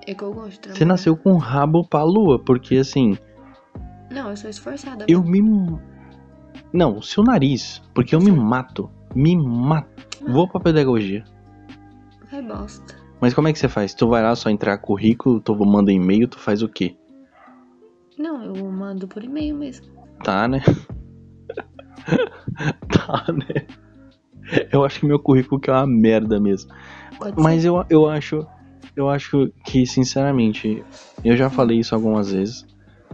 É 0.05 0.13
que 0.13 0.23
eu 0.23 0.33
gosto 0.33 0.69
de. 0.69 0.77
Você 0.77 0.85
nasceu 0.85 1.17
com 1.17 1.33
o 1.33 1.37
rabo 1.37 1.85
pra 1.85 2.03
lua, 2.03 2.39
porque 2.39 2.77
assim, 2.77 3.17
Não, 4.09 4.29
eu 4.29 4.37
sou 4.37 4.49
esforçada. 4.49 5.05
eu 5.09 5.21
me. 5.23 5.41
Não, 6.71 6.97
o 6.97 7.03
seu 7.03 7.21
nariz. 7.23 7.81
Porque 7.93 8.15
eu 8.15 8.21
me 8.21 8.31
mato. 8.31 8.89
Me 9.17 9.35
mato. 9.35 9.89
Vou 10.27 10.47
pra 10.47 10.59
pedagogia. 10.59 11.23
Vai 12.31 12.39
bosta. 12.39 12.93
Mas 13.19 13.33
como 13.33 13.47
é 13.47 13.53
que 13.53 13.57
você 13.57 13.67
faz? 13.67 13.95
Tu 13.95 14.07
vai 14.07 14.21
lá 14.21 14.35
só 14.35 14.47
entrar 14.47 14.77
currículo, 14.77 15.41
tu 15.41 15.55
manda 15.65 15.91
e-mail, 15.91 16.27
tu 16.27 16.37
faz 16.37 16.61
o 16.61 16.69
quê? 16.69 16.95
Não, 18.15 18.43
eu 18.43 18.71
mando 18.71 19.07
por 19.07 19.23
e-mail 19.23 19.55
mesmo. 19.55 19.87
Tá, 20.23 20.47
né? 20.47 20.61
tá, 22.93 23.25
né? 23.33 23.65
Eu 24.71 24.85
acho 24.85 24.99
que 24.99 25.07
meu 25.07 25.17
currículo 25.17 25.59
que 25.59 25.71
é 25.71 25.73
uma 25.73 25.87
merda 25.87 26.39
mesmo. 26.39 26.71
Pode 27.17 27.41
Mas 27.41 27.63
ser. 27.63 27.69
eu, 27.69 27.83
eu 27.89 28.07
acho. 28.07 28.45
Eu 28.95 29.09
acho 29.09 29.51
que, 29.65 29.83
sinceramente, 29.87 30.83
eu 31.23 31.35
já 31.35 31.49
falei 31.49 31.79
isso 31.79 31.95
algumas 31.95 32.31
vezes. 32.31 32.67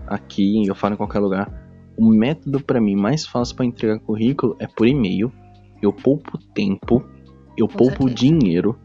Aqui, 0.05 0.67
eu 0.67 0.75
falo 0.75 0.95
em 0.95 0.98
qualquer 0.98 1.19
lugar. 1.19 1.50
O 1.95 2.10
método 2.10 2.60
pra 2.60 2.81
mim 2.81 2.93
mais 2.93 3.25
fácil 3.25 3.55
pra 3.55 3.65
entregar 3.65 4.00
currículo 4.00 4.57
é 4.60 4.67
por 4.67 4.86
e-mail. 4.86 5.31
Eu 5.83 5.91
poupo 5.91 6.37
tempo, 6.53 7.03
eu 7.57 7.67
Com 7.67 7.77
poupo 7.77 8.07
certeza. 8.07 8.15
dinheiro, 8.15 8.79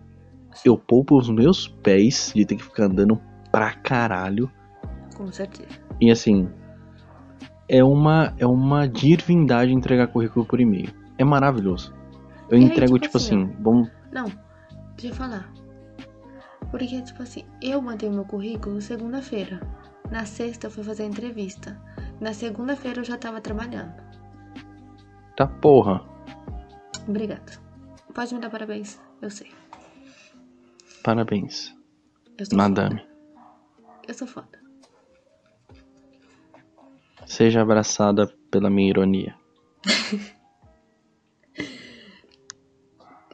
eu 0.64 0.76
poupo 0.76 1.16
os 1.16 1.30
meus 1.30 1.68
pés 1.68 2.32
de 2.34 2.44
ter 2.44 2.56
que 2.56 2.64
ficar 2.64 2.86
andando 2.86 3.20
pra 3.52 3.72
caralho. 3.72 4.50
Com 5.16 5.30
certeza. 5.30 5.68
E 6.00 6.10
assim, 6.10 6.48
é 7.68 7.84
uma 7.84 8.34
é 8.36 8.46
uma 8.46 8.88
divindade 8.88 9.72
entregar 9.72 10.08
currículo 10.08 10.44
por 10.44 10.60
e-mail. 10.60 10.90
É 11.16 11.24
maravilhoso. 11.24 11.94
Eu 12.50 12.58
E 12.58 12.64
aí, 12.64 12.68
entrego 12.68 12.94
tipo 12.98 13.06
tipo 13.06 13.16
assim, 13.16 13.44
assim, 13.44 13.56
vamos 13.62 13.88
Não, 14.12 14.24
deixa 14.96 15.08
eu 15.08 15.14
falar. 15.14 15.52
Porque, 16.72 17.00
tipo 17.00 17.22
assim, 17.22 17.44
eu 17.62 17.80
mandei 17.80 18.10
meu 18.10 18.24
currículo 18.24 18.82
segunda-feira. 18.82 19.60
Na 20.10 20.24
sexta 20.24 20.66
eu 20.66 20.70
fui 20.70 20.82
fazer 20.82 21.04
a 21.04 21.06
entrevista. 21.06 21.80
Na 22.20 22.32
segunda-feira 22.32 23.00
eu 23.00 23.04
já 23.04 23.16
tava 23.16 23.40
trabalhando. 23.40 23.94
Tá 25.36 25.46
porra. 25.46 26.02
Obrigada. 27.08 27.52
Pode 28.14 28.34
me 28.34 28.40
dar 28.40 28.50
parabéns, 28.50 29.00
eu 29.22 29.30
sei. 29.30 29.50
Parabéns, 31.02 31.74
Eu 32.36 32.46
sou 32.46 32.56
madame. 32.58 33.00
foda. 33.00 33.08
Eu 34.06 34.14
sou 34.14 34.26
foda. 34.28 34.58
Seja 37.26 37.62
abraçada 37.62 38.26
pela 38.50 38.70
minha 38.70 38.90
ironia. 38.90 39.34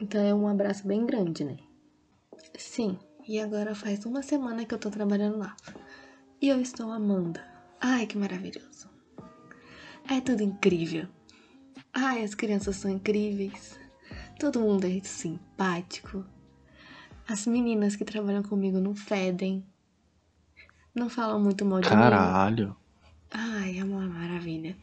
Então 0.01 0.21
é 0.21 0.35
um 0.35 0.47
abraço 0.49 0.87
bem 0.87 1.07
grande, 1.07 1.45
né? 1.45 1.57
Sim, 2.59 2.99
e 3.27 3.41
agora 3.41 3.75
faz 3.77 4.05
uma 4.05 4.23
semana 4.23 4.65
que 4.67 4.75
eu 4.75 4.79
tô 4.79 4.91
trabalhando 4.91 5.39
lá. 5.39 5.57
E 6.43 6.49
eu 6.49 6.61
estou 6.61 6.91
amando. 6.91 7.41
Ai, 7.81 8.05
que 8.07 8.19
maravilhoso. 8.19 8.91
É 10.11 10.21
tudo 10.21 10.43
incrível. 10.43 11.07
Ai, 11.95 12.25
as 12.25 12.35
crianças 12.35 12.77
são 12.77 12.91
incríveis. 12.91 13.79
Todo 14.39 14.61
mundo 14.61 14.85
é 14.87 15.01
simpático. 15.03 16.25
As 17.29 17.47
meninas 17.47 17.95
que 17.95 18.05
trabalham 18.05 18.43
comigo 18.43 18.81
não 18.81 18.95
fedem. 18.95 19.65
Não 20.95 21.09
falam 21.09 21.41
muito 21.41 21.65
mal 21.65 21.81
de 21.81 21.89
mim. 21.89 21.95
Caralho. 21.95 22.77
Ai, 23.31 23.79
é 23.79 23.85
uma 23.85 24.01
maravilha. 24.01 24.77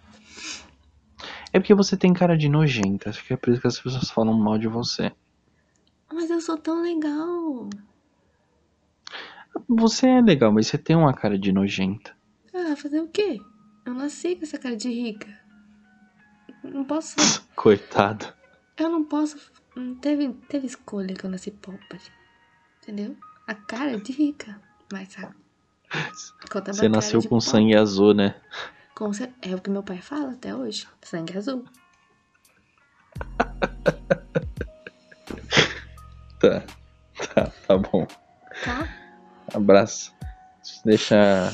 É 1.54 1.60
porque 1.60 1.74
você 1.74 1.98
tem 1.98 2.14
cara 2.14 2.38
de 2.38 2.48
nojenta. 2.48 3.10
Acho 3.10 3.24
que 3.26 3.34
é 3.34 3.38
por 3.38 3.52
isso 3.52 3.62
que 3.62 3.68
as 3.68 3.80
pessoas 3.80 4.10
falam 4.10 4.34
mal 4.34 4.58
de 4.58 4.68
você. 4.68 5.12
Mas 6.12 6.30
eu 6.30 6.40
sou 6.40 6.58
tão 6.58 6.82
legal. 6.82 7.70
Você 9.68 10.08
é 10.08 10.22
legal, 10.22 10.52
mas 10.52 10.68
você 10.68 10.78
tem 10.78 10.96
uma 10.96 11.14
cara 11.14 11.38
de 11.38 11.52
nojenta. 11.52 12.16
Ah, 12.54 12.76
fazer 12.76 13.02
o 13.02 13.08
quê? 13.08 13.40
Eu 13.86 13.94
nasci 13.94 14.36
com 14.36 14.44
essa 14.44 14.58
cara 14.58 14.76
de 14.76 14.90
rica. 14.90 15.41
Não 16.64 16.84
posso. 16.84 17.16
Coitado. 17.56 18.26
Eu 18.78 18.90
não 18.90 19.04
posso. 19.04 19.38
Não 19.76 19.96
teve, 19.96 20.30
teve 20.50 20.68
escolha 20.68 21.14
que 21.14 21.26
eu 21.26 21.30
nasci 21.30 21.52
pobre. 21.52 22.00
Entendeu? 22.82 23.16
A 23.48 23.54
cara 23.54 23.92
é 23.92 23.98
de 23.98 24.12
rica. 24.12 24.60
Mas 24.92 25.16
a. 25.20 25.34
Você 26.68 26.88
nasceu 26.88 27.22
com 27.22 27.30
pobre. 27.30 27.46
sangue 27.46 27.76
azul, 27.76 28.14
né? 28.14 28.36
Com 28.96 29.12
É 29.42 29.56
o 29.56 29.62
que 29.62 29.70
meu 29.70 29.84
pai 29.84 30.02
fala 30.02 30.32
até 30.32 30.56
hoje. 30.56 30.88
Sangue 31.02 31.38
azul. 31.38 31.66
Tá. 36.42 36.64
Tá, 37.36 37.52
tá 37.68 37.78
bom. 37.78 38.08
Tá? 38.66 38.90
Abraço. 39.54 40.12
Deixa. 40.84 41.54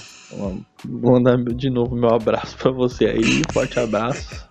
Vou 0.85 1.11
mandar 1.11 1.37
de 1.37 1.69
novo 1.69 1.93
meu 1.93 2.09
abraço 2.09 2.57
pra 2.57 2.71
você 2.71 3.05
aí. 3.05 3.41
Forte 3.51 3.79
abraço. 3.79 4.46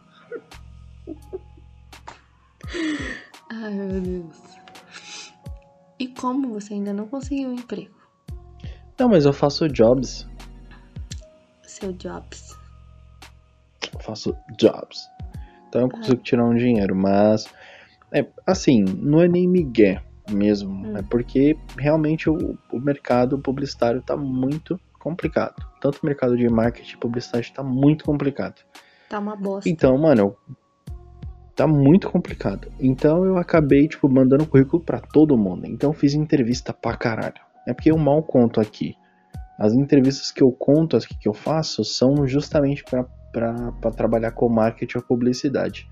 Ai, 3.62 3.70
meu 3.72 4.00
Deus. 4.00 4.36
E 5.98 6.08
como 6.08 6.52
você 6.52 6.74
ainda 6.74 6.92
não 6.92 7.06
conseguiu 7.06 7.48
um 7.48 7.54
emprego? 7.54 7.94
Não, 8.98 9.08
mas 9.08 9.24
eu 9.24 9.32
faço 9.32 9.68
jobs. 9.68 10.26
Seu 11.62 11.92
Jobs. 11.92 12.56
Eu 13.94 14.00
faço 14.00 14.36
jobs. 14.58 15.08
Então 15.68 15.82
eu 15.82 15.88
consigo 15.90 16.22
tirar 16.22 16.44
um 16.44 16.54
dinheiro, 16.54 16.94
mas. 16.94 17.46
É, 18.12 18.26
assim, 18.46 18.82
não 18.84 19.20
é 19.20 19.28
nem 19.28 19.48
migué 19.48 20.02
mesmo. 20.30 20.86
Hum. 20.86 20.96
É 20.96 21.02
porque 21.02 21.56
realmente 21.78 22.28
o, 22.28 22.58
o 22.72 22.78
mercado 22.78 23.38
publicitário 23.38 24.02
tá 24.02 24.16
muito 24.16 24.78
complicado. 24.98 25.54
Tanto 25.80 25.98
o 26.02 26.06
mercado 26.06 26.36
de 26.36 26.48
marketing 26.48 26.94
e 26.94 26.98
publicidade 26.98 27.52
tá 27.52 27.62
muito 27.62 28.04
complicado. 28.04 28.62
Tá 29.08 29.18
uma 29.18 29.36
bosta. 29.36 29.68
Então, 29.68 29.96
mano, 29.98 30.20
eu- 30.22 30.56
tá 31.56 31.66
muito 31.66 32.10
complicado. 32.10 32.70
Então 32.78 33.24
eu 33.24 33.38
acabei, 33.38 33.88
tipo, 33.88 34.08
mandando 34.08 34.46
currículo 34.46 34.82
pra 34.82 35.00
todo 35.00 35.38
mundo. 35.38 35.66
Então 35.66 35.90
eu 35.90 35.94
fiz 35.94 36.14
entrevista 36.14 36.72
pra 36.72 36.96
caralho. 36.96 37.40
É 37.66 37.72
porque 37.72 37.90
eu 37.90 37.98
mal 37.98 38.22
conto 38.22 38.60
aqui. 38.60 38.94
As 39.58 39.72
entrevistas 39.72 40.30
que 40.30 40.42
eu 40.42 40.52
conto, 40.52 40.96
as 40.96 41.06
que 41.06 41.26
eu 41.26 41.32
faço, 41.32 41.82
são 41.82 42.26
justamente 42.26 42.84
pra 42.84 43.90
trabalhar 43.96 44.32
com 44.32 44.48
marketing 44.50 44.98
ou 44.98 45.04
publicidade. 45.04 45.88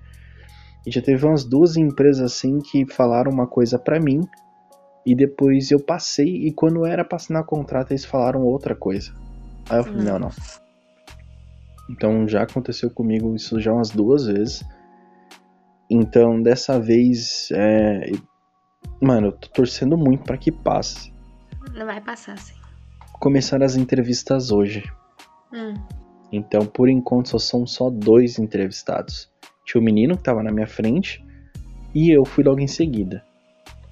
E 0.85 0.91
já 0.91 1.01
teve 1.01 1.25
umas 1.25 1.43
duas 1.43 1.75
empresas 1.75 2.21
assim 2.21 2.59
que 2.59 2.85
falaram 2.85 3.31
uma 3.31 3.47
coisa 3.47 3.79
pra 3.79 3.99
mim. 3.99 4.21
E 5.03 5.15
depois 5.15 5.71
eu 5.71 5.79
passei, 5.79 6.47
e 6.47 6.51
quando 6.51 6.85
era 6.85 7.03
pra 7.03 7.15
assinar 7.15 7.43
contrato, 7.43 7.91
eles 7.91 8.05
falaram 8.05 8.41
outra 8.43 8.75
coisa. 8.75 9.11
Aí 9.67 9.79
eu 9.79 9.83
falei, 9.83 10.03
não, 10.03 10.19
não. 10.19 10.31
Então 11.89 12.27
já 12.27 12.43
aconteceu 12.43 12.89
comigo 12.89 13.35
isso 13.35 13.59
já 13.59 13.73
umas 13.73 13.89
duas 13.89 14.27
vezes. 14.27 14.63
Então 15.89 16.41
dessa 16.41 16.79
vez, 16.79 17.49
é... 17.51 18.11
mano, 19.01 19.27
eu 19.27 19.31
tô 19.31 19.47
torcendo 19.49 19.97
muito 19.97 20.23
pra 20.23 20.37
que 20.37 20.51
passe. 20.51 21.13
Não 21.73 21.85
vai 21.85 22.01
passar, 22.01 22.37
sim. 22.37 22.55
Começaram 23.19 23.65
as 23.65 23.75
entrevistas 23.75 24.51
hoje. 24.51 24.83
Hum. 25.53 25.73
Então 26.31 26.65
por 26.65 26.89
enquanto 26.89 27.29
só 27.29 27.39
são 27.39 27.65
só 27.65 27.89
dois 27.89 28.39
entrevistados. 28.39 29.31
Tinha 29.65 29.81
o 29.81 29.83
menino 29.83 30.17
que 30.17 30.23
tava 30.23 30.43
na 30.43 30.51
minha 30.51 30.67
frente 30.67 31.25
e 31.93 32.11
eu 32.11 32.25
fui 32.25 32.43
logo 32.43 32.59
em 32.59 32.67
seguida. 32.67 33.23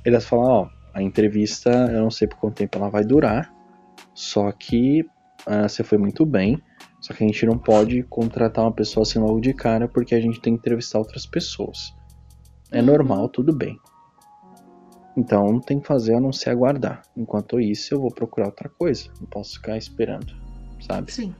Eles 0.05 0.25
falaram, 0.25 0.53
ó, 0.53 0.69
a 0.93 1.01
entrevista 1.01 1.69
eu 1.69 2.01
não 2.01 2.11
sei 2.11 2.27
por 2.27 2.37
quanto 2.37 2.55
tempo 2.55 2.77
ela 2.77 2.89
vai 2.89 3.03
durar, 3.03 3.51
só 4.13 4.51
que 4.51 5.05
ah, 5.45 5.67
você 5.67 5.83
foi 5.83 5.97
muito 5.97 6.25
bem. 6.25 6.61
Só 7.03 7.13
que 7.13 7.21
a 7.23 7.27
gente 7.27 7.45
não 7.45 7.57
pode 7.57 8.01
contratar 8.03 8.63
uma 8.63 8.71
pessoa 8.71 9.03
assim 9.03 9.19
logo 9.19 9.41
de 9.41 9.53
cara 9.53 9.89
porque 9.89 10.15
a 10.15 10.21
gente 10.21 10.39
tem 10.39 10.53
que 10.53 10.59
entrevistar 10.59 10.99
outras 10.99 11.25
pessoas. 11.25 11.93
É 12.71 12.79
Uhum. 12.79 12.85
normal, 12.85 13.27
tudo 13.27 13.53
bem. 13.53 13.77
Então 15.17 15.51
não 15.51 15.59
tem 15.59 15.79
que 15.81 15.85
fazer 15.85 16.15
a 16.15 16.21
não 16.21 16.31
ser 16.31 16.49
aguardar. 16.51 17.03
Enquanto 17.15 17.59
isso, 17.59 17.93
eu 17.93 17.99
vou 17.99 18.09
procurar 18.09 18.45
outra 18.47 18.69
coisa. 18.69 19.09
Não 19.19 19.27
posso 19.27 19.55
ficar 19.55 19.77
esperando, 19.77 20.33
sabe? 20.87 21.11
Sim. 21.11 21.35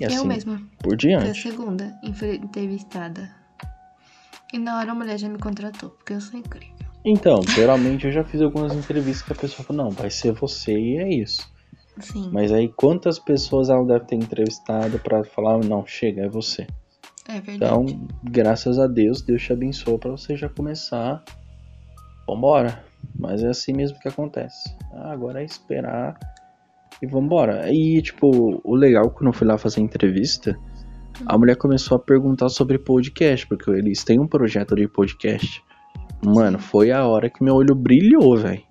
E 0.00 0.04
assim 0.04 0.16
eu 0.16 0.24
mesma 0.24 0.60
por 0.80 0.90
fui 0.90 0.94
a 0.94 0.96
diante. 0.96 1.40
segunda 1.42 1.96
entre- 2.02 2.36
entrevistada. 2.36 3.30
E 4.52 4.58
na 4.58 4.78
hora 4.78 4.90
a 4.92 4.94
mulher 4.94 5.16
já 5.18 5.28
me 5.28 5.38
contratou, 5.38 5.90
porque 5.90 6.12
eu 6.14 6.20
sou 6.20 6.38
incrível. 6.40 6.74
Então, 7.04 7.40
geralmente 7.46 8.04
eu 8.06 8.12
já 8.12 8.24
fiz 8.24 8.40
algumas 8.42 8.74
entrevistas 8.74 9.22
que 9.26 9.32
a 9.32 9.36
pessoa 9.36 9.64
falou, 9.64 9.84
não, 9.84 9.90
vai 9.92 10.10
ser 10.10 10.32
você 10.32 10.72
e 10.76 10.96
é 10.98 11.08
isso. 11.08 11.48
Sim. 12.00 12.30
Mas 12.32 12.52
aí 12.52 12.68
quantas 12.68 13.18
pessoas 13.18 13.68
ela 13.68 13.84
deve 13.84 14.04
ter 14.06 14.16
entrevistado 14.16 14.98
pra 14.98 15.24
falar, 15.24 15.58
não, 15.58 15.86
chega, 15.86 16.22
é 16.22 16.28
você. 16.28 16.66
É 17.28 17.40
verdade. 17.40 17.56
Então, 17.56 18.08
graças 18.24 18.78
a 18.78 18.86
Deus, 18.86 19.20
Deus 19.20 19.42
te 19.42 19.52
abençoa 19.52 19.98
pra 19.98 20.10
você 20.10 20.36
já 20.36 20.48
começar. 20.48 21.22
Vambora. 22.26 22.84
Mas 23.18 23.42
é 23.42 23.48
assim 23.48 23.72
mesmo 23.72 23.98
que 24.00 24.08
acontece. 24.08 24.74
Ah, 24.92 25.12
agora 25.12 25.42
é 25.42 25.44
esperar 25.44 26.18
e 27.02 27.06
vambora. 27.06 27.72
E, 27.72 28.00
tipo, 28.02 28.60
o 28.64 28.74
legal 28.74 29.10
quando 29.10 29.28
eu 29.28 29.32
fui 29.32 29.46
lá 29.46 29.56
fazer 29.56 29.80
a 29.80 29.84
entrevista, 29.84 30.58
a 31.26 31.38
mulher 31.38 31.56
começou 31.56 31.96
a 31.96 32.00
perguntar 32.00 32.48
sobre 32.48 32.78
podcast, 32.78 33.46
porque 33.46 33.70
eles 33.70 34.04
têm 34.04 34.18
um 34.18 34.26
projeto 34.26 34.74
de 34.74 34.88
podcast. 34.88 35.62
Mano, 36.24 36.58
foi 36.58 36.90
a 36.90 37.06
hora 37.06 37.30
que 37.30 37.42
meu 37.42 37.54
olho 37.54 37.74
brilhou, 37.74 38.36
velho. 38.36 38.62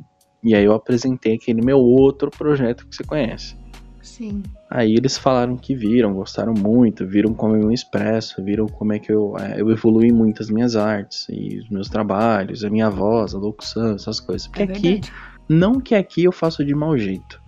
E 0.48 0.56
aí 0.56 0.64
eu 0.64 0.74
apresentei 0.74 1.36
aquele 1.36 1.62
meu 1.62 1.78
outro 1.78 2.32
projeto 2.32 2.88
que 2.88 2.96
você 2.96 3.04
conhece. 3.04 3.58
Sim. 4.02 4.42
Aí 4.70 4.96
eles 4.96 5.18
falaram 5.18 5.58
que 5.58 5.76
viram, 5.76 6.14
gostaram 6.14 6.54
muito, 6.54 7.06
viram 7.06 7.34
como 7.34 7.58
eu 7.58 7.68
me 7.68 7.74
expresso, 7.74 8.42
viram 8.42 8.66
como 8.66 8.94
é 8.94 9.00
que 9.00 9.12
eu, 9.12 9.38
é, 9.38 9.60
eu 9.60 9.70
evolui 9.70 10.12
muito 10.14 10.42
as 10.42 10.50
minhas 10.50 10.78
artes 10.78 11.28
e 11.30 11.60
os 11.60 11.70
meus 11.70 11.90
trabalhos, 11.90 12.64
a 12.64 12.70
minha 12.70 12.90
voz, 12.90 13.36
a 13.36 13.38
locução, 13.38 13.96
essas 13.96 14.22
coisas. 14.22 14.48
Porque 14.48 14.64
É 14.64 14.66
aqui, 14.66 15.02
não 15.50 15.82
que 15.82 15.94
aqui 15.94 16.24
eu 16.24 16.32
faço 16.32 16.64
de 16.64 16.74
mau 16.74 16.98
jeito, 16.98 17.42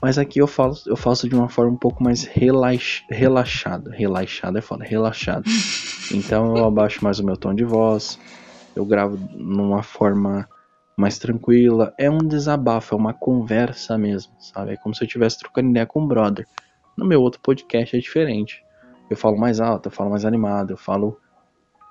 mas 0.00 0.16
aqui 0.16 0.38
eu 0.40 0.46
faço, 0.46 0.88
eu 0.88 0.96
faço 0.96 1.28
de 1.28 1.34
uma 1.34 1.48
forma 1.48 1.72
um 1.72 1.76
pouco 1.76 2.04
mais 2.04 2.22
relax, 2.22 3.02
relaxada. 3.10 3.90
Relaxada 3.90 4.60
é 4.60 4.62
foda, 4.62 4.84
relaxada. 4.84 5.44
Então 6.12 6.54
eu 6.54 6.66
abaixo 6.66 7.02
mais 7.02 7.18
o 7.18 7.24
meu 7.24 7.34
tom 7.34 7.54
de 7.54 7.64
voz, 7.64 8.18
eu 8.76 8.84
gravo 8.84 9.18
numa 9.34 9.82
forma 9.82 10.46
mais 10.96 11.18
tranquila. 11.18 11.92
É 11.98 12.10
um 12.10 12.18
desabafo, 12.18 12.94
é 12.94 12.98
uma 12.98 13.14
conversa 13.14 13.98
mesmo, 13.98 14.32
sabe? 14.38 14.72
É 14.72 14.76
como 14.76 14.94
se 14.94 15.02
eu 15.02 15.06
estivesse 15.06 15.38
trocando 15.38 15.70
ideia 15.70 15.86
com 15.86 16.02
um 16.02 16.06
brother. 16.06 16.46
No 16.96 17.04
meu 17.04 17.20
outro 17.20 17.40
podcast 17.40 17.96
é 17.96 18.00
diferente. 18.00 18.64
Eu 19.10 19.16
falo 19.16 19.36
mais 19.36 19.60
alto, 19.60 19.88
eu 19.88 19.92
falo 19.92 20.10
mais 20.10 20.24
animado, 20.24 20.72
eu 20.72 20.76
falo 20.76 21.20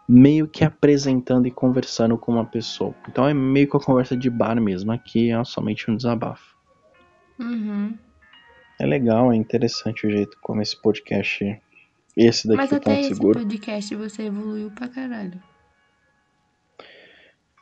meio 0.08 0.48
que 0.48 0.64
apresentando 0.64 1.48
e 1.48 1.52
conversando 1.52 2.18
com 2.18 2.32
uma 2.34 2.46
pessoa. 2.46 2.94
Então 3.08 3.28
é 3.28 3.34
meio 3.34 3.68
que 3.68 3.76
uma 3.76 3.84
conversa 3.84 4.16
de 4.16 4.30
bar 4.30 4.60
mesmo. 4.60 4.92
Aqui 4.92 5.32
é 5.32 5.44
somente 5.44 5.90
um 5.90 5.96
desabafo. 5.96 6.56
Uhum. 7.40 7.98
É 8.80 8.86
legal, 8.86 9.32
é 9.32 9.36
interessante 9.36 10.06
o 10.08 10.10
jeito 10.10 10.38
como 10.42 10.62
esse 10.62 10.80
podcast. 10.82 11.62
Esse 12.16 12.48
daqui 12.48 12.58
Mas 12.58 12.72
é 12.72 12.76
até 12.76 12.90
ponto 12.92 13.00
esse 13.00 13.16
seguro. 13.16 13.40
podcast 13.40 13.96
você 13.96 14.24
evoluiu 14.24 14.72
pra 14.72 14.88
caralho. 14.88 15.42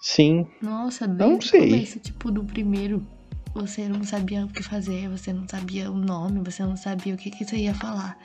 Sim. 0.01 0.47
Nossa, 0.59 1.05
Não 1.05 1.15
desde 1.29 1.45
o 1.45 1.49
sei. 1.49 1.59
começo, 1.69 1.99
tipo, 1.99 2.31
do 2.31 2.43
primeiro, 2.43 3.05
você 3.53 3.87
não 3.87 4.03
sabia 4.03 4.43
o 4.43 4.47
que 4.47 4.63
fazer, 4.63 5.07
você 5.07 5.31
não 5.31 5.47
sabia 5.47 5.91
o 5.91 5.95
nome, 5.95 6.39
você 6.43 6.63
não 6.63 6.75
sabia 6.75 7.13
o 7.13 7.17
que, 7.17 7.29
que 7.29 7.45
você 7.45 7.57
ia 7.57 7.73
falar. 7.75 8.17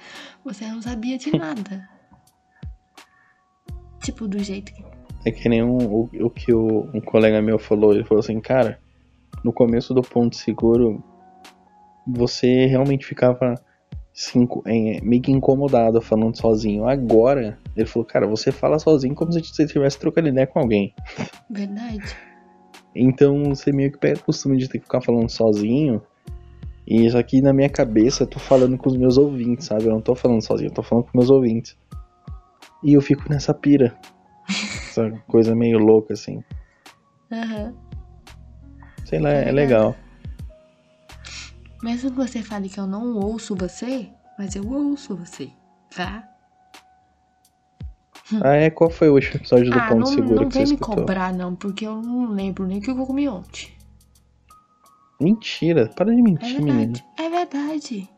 Você 0.42 0.66
não 0.66 0.80
sabia 0.80 1.18
de 1.18 1.30
nada. 1.36 1.86
tipo, 4.02 4.26
do 4.26 4.42
jeito 4.42 4.72
que. 4.72 4.82
É 5.26 5.30
que 5.30 5.48
nem 5.48 5.62
um, 5.62 5.76
o, 5.76 6.10
o 6.20 6.30
que 6.30 6.52
o, 6.54 6.88
um 6.94 7.00
colega 7.00 7.42
meu 7.42 7.58
falou. 7.58 7.92
Ele 7.92 8.04
falou 8.04 8.20
assim, 8.20 8.40
cara, 8.40 8.80
no 9.44 9.52
começo 9.52 9.92
do 9.92 10.00
ponto 10.00 10.34
seguro, 10.36 11.02
você 12.06 12.66
realmente 12.66 13.04
ficava 13.04 13.54
se 14.16 14.38
inco- 14.38 14.62
é, 14.66 14.98
meio 15.02 15.20
que 15.20 15.30
incomodado 15.30 16.00
falando 16.00 16.34
sozinho. 16.40 16.88
Agora, 16.88 17.58
ele 17.76 17.86
falou, 17.86 18.06
cara, 18.06 18.26
você 18.26 18.50
fala 18.50 18.78
sozinho 18.78 19.14
como 19.14 19.30
se 19.30 19.40
você 19.44 19.64
estivesse 19.64 19.98
trocando 19.98 20.28
ideia 20.28 20.46
com 20.46 20.58
alguém. 20.58 20.94
Verdade. 21.50 22.16
Então 22.94 23.44
você 23.54 23.70
meio 23.72 23.92
que 23.92 23.98
pega 23.98 24.18
o 24.18 24.24
costume 24.24 24.56
de 24.56 24.68
ter 24.70 24.78
que 24.78 24.84
ficar 24.86 25.02
falando 25.02 25.28
sozinho. 25.28 26.00
E 26.86 27.04
isso 27.04 27.18
aqui 27.18 27.42
na 27.42 27.52
minha 27.52 27.68
cabeça 27.68 28.22
eu 28.22 28.26
tô 28.26 28.38
falando 28.38 28.78
com 28.78 28.88
os 28.88 28.96
meus 28.96 29.18
ouvintes, 29.18 29.66
sabe? 29.66 29.84
Eu 29.84 29.90
não 29.92 30.00
tô 30.00 30.14
falando 30.14 30.40
sozinho, 30.40 30.68
eu 30.70 30.74
tô 30.74 30.82
falando 30.82 31.04
com 31.04 31.18
meus 31.18 31.28
ouvintes. 31.28 31.76
E 32.82 32.94
eu 32.94 33.02
fico 33.02 33.28
nessa 33.28 33.52
pira. 33.52 33.94
Essa 34.48 35.10
coisa 35.28 35.54
meio 35.54 35.78
louca, 35.78 36.14
assim. 36.14 36.42
Aham. 37.30 37.74
Sei 39.04 39.18
lá, 39.18 39.28
é 39.28 39.52
legal. 39.52 39.94
Mesmo 41.86 42.10
que 42.10 42.16
você 42.16 42.42
fale 42.42 42.68
que 42.68 42.80
eu 42.80 42.86
não 42.86 43.14
ouço 43.14 43.54
você, 43.54 44.10
mas 44.36 44.56
eu 44.56 44.68
ouço 44.68 45.14
você, 45.14 45.52
tá? 45.94 46.28
Ah, 48.42 48.56
é? 48.56 48.70
Qual 48.70 48.90
foi 48.90 49.08
o 49.08 49.14
último 49.14 49.36
episódio 49.36 49.70
do 49.70 49.78
ah, 49.78 49.86
Ponto 49.86 50.00
não, 50.00 50.06
Seguro 50.06 50.40
não 50.40 50.48
que 50.48 50.54
você 50.54 50.58
vem 50.64 50.68
me 50.70 50.74
escutou? 50.74 50.96
cobrar, 50.96 51.32
não, 51.32 51.54
porque 51.54 51.86
eu 51.86 52.02
não 52.02 52.26
lembro 52.32 52.66
nem 52.66 52.78
o 52.78 52.80
que 52.82 52.90
eu 52.90 53.06
comi 53.06 53.28
ontem. 53.28 53.70
Mentira, 55.20 55.88
para 55.94 56.12
de 56.12 56.18
É 56.18 56.22
mentir, 56.24 56.60
menina. 56.60 56.86
verdade. 56.92 57.04
É 57.18 57.30
verdade. 57.30 58.08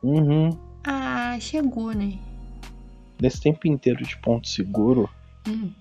Uhum. 0.00 0.56
Ah, 0.84 1.36
chegou, 1.40 1.90
né? 1.92 2.20
Nesse 3.20 3.40
tempo 3.40 3.66
inteiro 3.66 4.04
de 4.06 4.16
Ponto 4.18 4.46
Seguro, 4.46 5.10
Hum. 5.48 5.72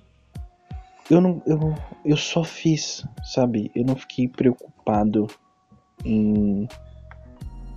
eu 1.07 1.21
não. 1.21 1.39
Eu, 1.45 1.75
eu 2.03 2.17
só 2.17 2.43
fiz, 2.43 3.05
sabe? 3.23 3.71
Eu 3.75 3.85
não 3.85 3.95
fiquei 3.95 4.27
preocupado 4.27 5.27
em, 6.05 6.67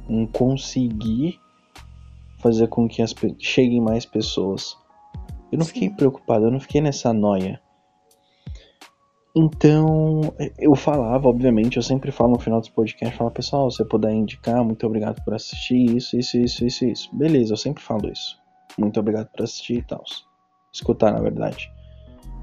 em 0.08 0.26
conseguir 0.26 1.38
fazer 2.38 2.68
com 2.68 2.88
que 2.88 3.02
as, 3.02 3.14
cheguem 3.38 3.80
mais 3.80 4.04
pessoas. 4.04 4.76
Eu 5.50 5.58
não 5.58 5.64
fiquei 5.64 5.88
preocupado, 5.90 6.46
eu 6.46 6.50
não 6.50 6.60
fiquei 6.60 6.80
nessa 6.80 7.12
noia. 7.12 7.60
Então, 9.36 10.32
eu 10.58 10.76
falava, 10.76 11.28
obviamente, 11.28 11.76
eu 11.76 11.82
sempre 11.82 12.12
falo 12.12 12.34
no 12.34 12.38
final 12.38 12.60
dos 12.60 12.68
podcasts, 12.68 13.18
falo, 13.18 13.30
pessoal, 13.32 13.68
se 13.68 13.78
você 13.78 13.84
puder 13.84 14.12
indicar, 14.12 14.62
muito 14.64 14.86
obrigado 14.86 15.24
por 15.24 15.34
assistir, 15.34 15.96
isso, 15.96 16.16
isso, 16.16 16.38
isso, 16.38 16.64
isso, 16.64 16.84
isso. 16.84 17.16
Beleza, 17.16 17.52
eu 17.52 17.56
sempre 17.56 17.82
falo 17.82 18.08
isso. 18.12 18.38
Muito 18.78 18.98
obrigado 19.00 19.28
por 19.28 19.42
assistir 19.42 19.78
e 19.78 19.82
tal. 19.82 20.04
Escutar, 20.72 21.12
na 21.12 21.20
verdade. 21.20 21.72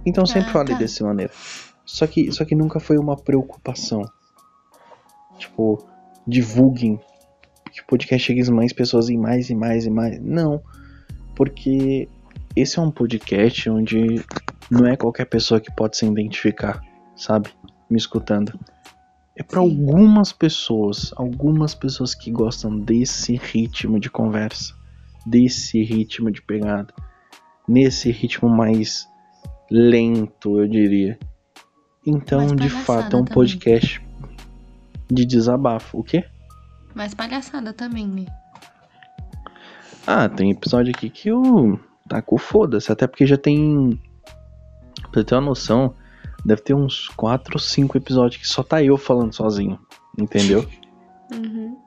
Então 0.05 0.23
eu 0.23 0.27
sempre 0.27 0.49
Ah, 0.49 0.53
falei 0.53 0.73
tá. 0.73 0.79
dessa 0.79 1.05
maneira. 1.05 1.31
Só 1.85 2.07
que, 2.07 2.31
só 2.31 2.43
que 2.43 2.55
nunca 2.55 2.79
foi 2.79 2.97
uma 2.97 3.15
preocupação. 3.15 4.01
Tipo, 5.41 5.83
divulguem. 6.27 6.99
Que 7.71 7.81
o 7.81 7.85
podcast 7.85 8.27
chegue 8.27 8.47
a 8.47 8.51
mais 8.51 8.73
pessoas 8.73 9.09
e 9.09 9.17
mais 9.17 9.49
e 9.49 9.55
mais 9.55 9.85
e 9.85 9.89
mais. 9.89 10.19
Não. 10.21 10.61
Porque 11.35 12.07
esse 12.55 12.77
é 12.77 12.81
um 12.81 12.91
podcast 12.91 13.69
onde 13.69 14.23
não 14.69 14.85
é 14.85 14.95
qualquer 14.95 15.25
pessoa 15.25 15.59
que 15.59 15.73
pode 15.73 15.97
se 15.97 16.05
identificar, 16.05 16.81
sabe? 17.15 17.49
Me 17.89 17.97
escutando. 17.97 18.57
É 19.35 19.41
pra 19.41 19.61
Sim. 19.61 19.69
algumas 19.69 20.33
pessoas, 20.33 21.13
algumas 21.15 21.73
pessoas 21.73 22.13
que 22.13 22.29
gostam 22.29 22.77
desse 22.77 23.37
ritmo 23.37 23.99
de 23.99 24.09
conversa, 24.09 24.73
desse 25.25 25.81
ritmo 25.81 26.29
de 26.29 26.41
pegada, 26.41 26.93
nesse 27.67 28.11
ritmo 28.11 28.49
mais 28.49 29.07
lento, 29.71 30.59
eu 30.59 30.67
diria. 30.67 31.17
Então, 32.05 32.47
de 32.47 32.69
fato, 32.69 33.15
é 33.15 33.19
um 33.19 33.23
também. 33.23 33.33
podcast 33.33 34.10
de 35.11 35.25
desabafo. 35.25 35.99
O 35.99 36.03
quê? 36.03 36.23
Mas 36.95 37.13
palhaçada 37.13 37.73
também, 37.73 38.07
né? 38.07 38.25
Ah, 40.07 40.27
tem 40.27 40.51
episódio 40.51 40.91
aqui 40.95 41.09
que 41.09 41.29
eu 41.29 41.79
taco 42.07 42.37
foda-se, 42.37 42.91
até 42.91 43.05
porque 43.07 43.25
já 43.25 43.37
tem. 43.37 43.99
Pra 45.11 45.21
você 45.21 45.23
ter 45.23 45.35
uma 45.35 45.41
noção, 45.41 45.93
deve 46.45 46.61
ter 46.61 46.73
uns 46.73 47.07
4 47.09 47.55
ou 47.55 47.59
5 47.59 47.97
episódios 47.97 48.41
que 48.41 48.47
só 48.47 48.63
tá 48.63 48.81
eu 48.81 48.97
falando 48.97 49.33
sozinho, 49.33 49.79
entendeu? 50.17 50.65
Uhum. 51.33 51.77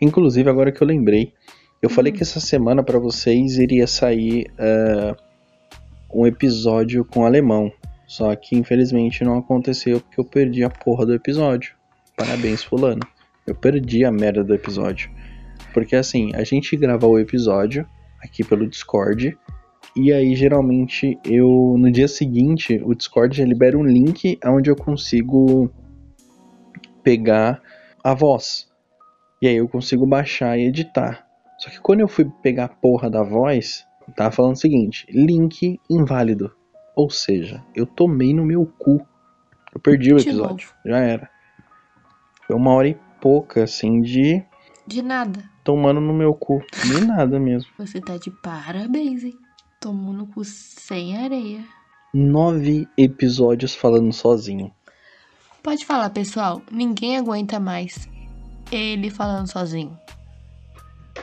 Inclusive, 0.00 0.48
agora 0.48 0.72
que 0.72 0.82
eu 0.82 0.86
lembrei, 0.86 1.34
eu 1.82 1.90
falei 1.90 2.10
Hum. 2.10 2.16
que 2.16 2.22
essa 2.22 2.40
semana 2.40 2.82
pra 2.82 2.98
vocês 2.98 3.58
iria 3.58 3.86
sair 3.86 4.50
ah, 4.58 5.14
um 6.10 6.26
episódio 6.26 7.04
com 7.04 7.26
alemão. 7.26 7.70
Só 8.06 8.34
que 8.34 8.56
infelizmente 8.56 9.22
não 9.22 9.36
aconteceu 9.36 10.00
porque 10.00 10.18
eu 10.18 10.24
perdi 10.24 10.64
a 10.64 10.70
porra 10.70 11.04
do 11.04 11.12
episódio. 11.12 11.74
Parabéns, 12.16 12.62
fulano. 12.62 13.02
Eu 13.46 13.54
perdi 13.54 14.04
a 14.04 14.10
merda 14.10 14.42
do 14.42 14.54
episódio. 14.54 15.10
Porque 15.72 15.96
assim, 15.96 16.32
a 16.34 16.44
gente 16.44 16.76
grava 16.76 17.06
o 17.06 17.18
episódio 17.18 17.86
aqui 18.22 18.44
pelo 18.44 18.66
Discord. 18.66 19.36
E 19.96 20.12
aí, 20.12 20.34
geralmente, 20.34 21.18
eu 21.24 21.76
no 21.78 21.90
dia 21.90 22.08
seguinte, 22.08 22.80
o 22.84 22.94
Discord 22.94 23.36
já 23.36 23.44
libera 23.44 23.78
um 23.78 23.84
link 23.84 24.38
onde 24.44 24.70
eu 24.70 24.76
consigo 24.76 25.70
pegar 27.02 27.60
a 28.02 28.14
voz. 28.14 28.68
E 29.40 29.46
aí 29.46 29.56
eu 29.56 29.68
consigo 29.68 30.06
baixar 30.06 30.58
e 30.58 30.66
editar. 30.66 31.26
Só 31.58 31.70
que 31.70 31.80
quando 31.80 32.00
eu 32.00 32.08
fui 32.08 32.24
pegar 32.42 32.64
a 32.64 32.68
porra 32.68 33.10
da 33.10 33.22
voz, 33.22 33.86
tava 34.16 34.30
falando 34.30 34.54
o 34.54 34.58
seguinte: 34.58 35.06
link 35.10 35.78
inválido. 35.88 36.52
Ou 36.96 37.10
seja, 37.10 37.62
eu 37.74 37.86
tomei 37.86 38.32
no 38.32 38.44
meu 38.44 38.66
cu. 38.78 39.06
Eu 39.74 39.80
perdi 39.80 40.14
o 40.14 40.18
episódio. 40.18 40.70
Já 40.86 40.98
era. 40.98 41.33
Foi 42.46 42.56
uma 42.56 42.72
hora 42.72 42.88
e 42.88 42.96
pouca, 43.20 43.64
assim, 43.64 44.00
de 44.00 44.42
De 44.86 45.02
nada. 45.02 45.42
tomando 45.62 46.00
no 46.00 46.12
meu 46.12 46.34
cu. 46.34 46.60
De 46.84 47.00
nada 47.04 47.38
mesmo. 47.40 47.70
Você 47.78 48.00
tá 48.00 48.16
de 48.16 48.30
parabéns, 48.30 49.24
hein? 49.24 49.34
Tomou 49.80 50.12
no 50.12 50.26
cu 50.26 50.44
sem 50.44 51.16
areia. 51.16 51.60
Nove 52.12 52.86
episódios 52.96 53.74
falando 53.74 54.12
sozinho. 54.12 54.70
Pode 55.62 55.84
falar, 55.84 56.10
pessoal. 56.10 56.62
Ninguém 56.70 57.16
aguenta 57.16 57.58
mais 57.58 58.08
ele 58.70 59.10
falando 59.10 59.50
sozinho. 59.50 59.98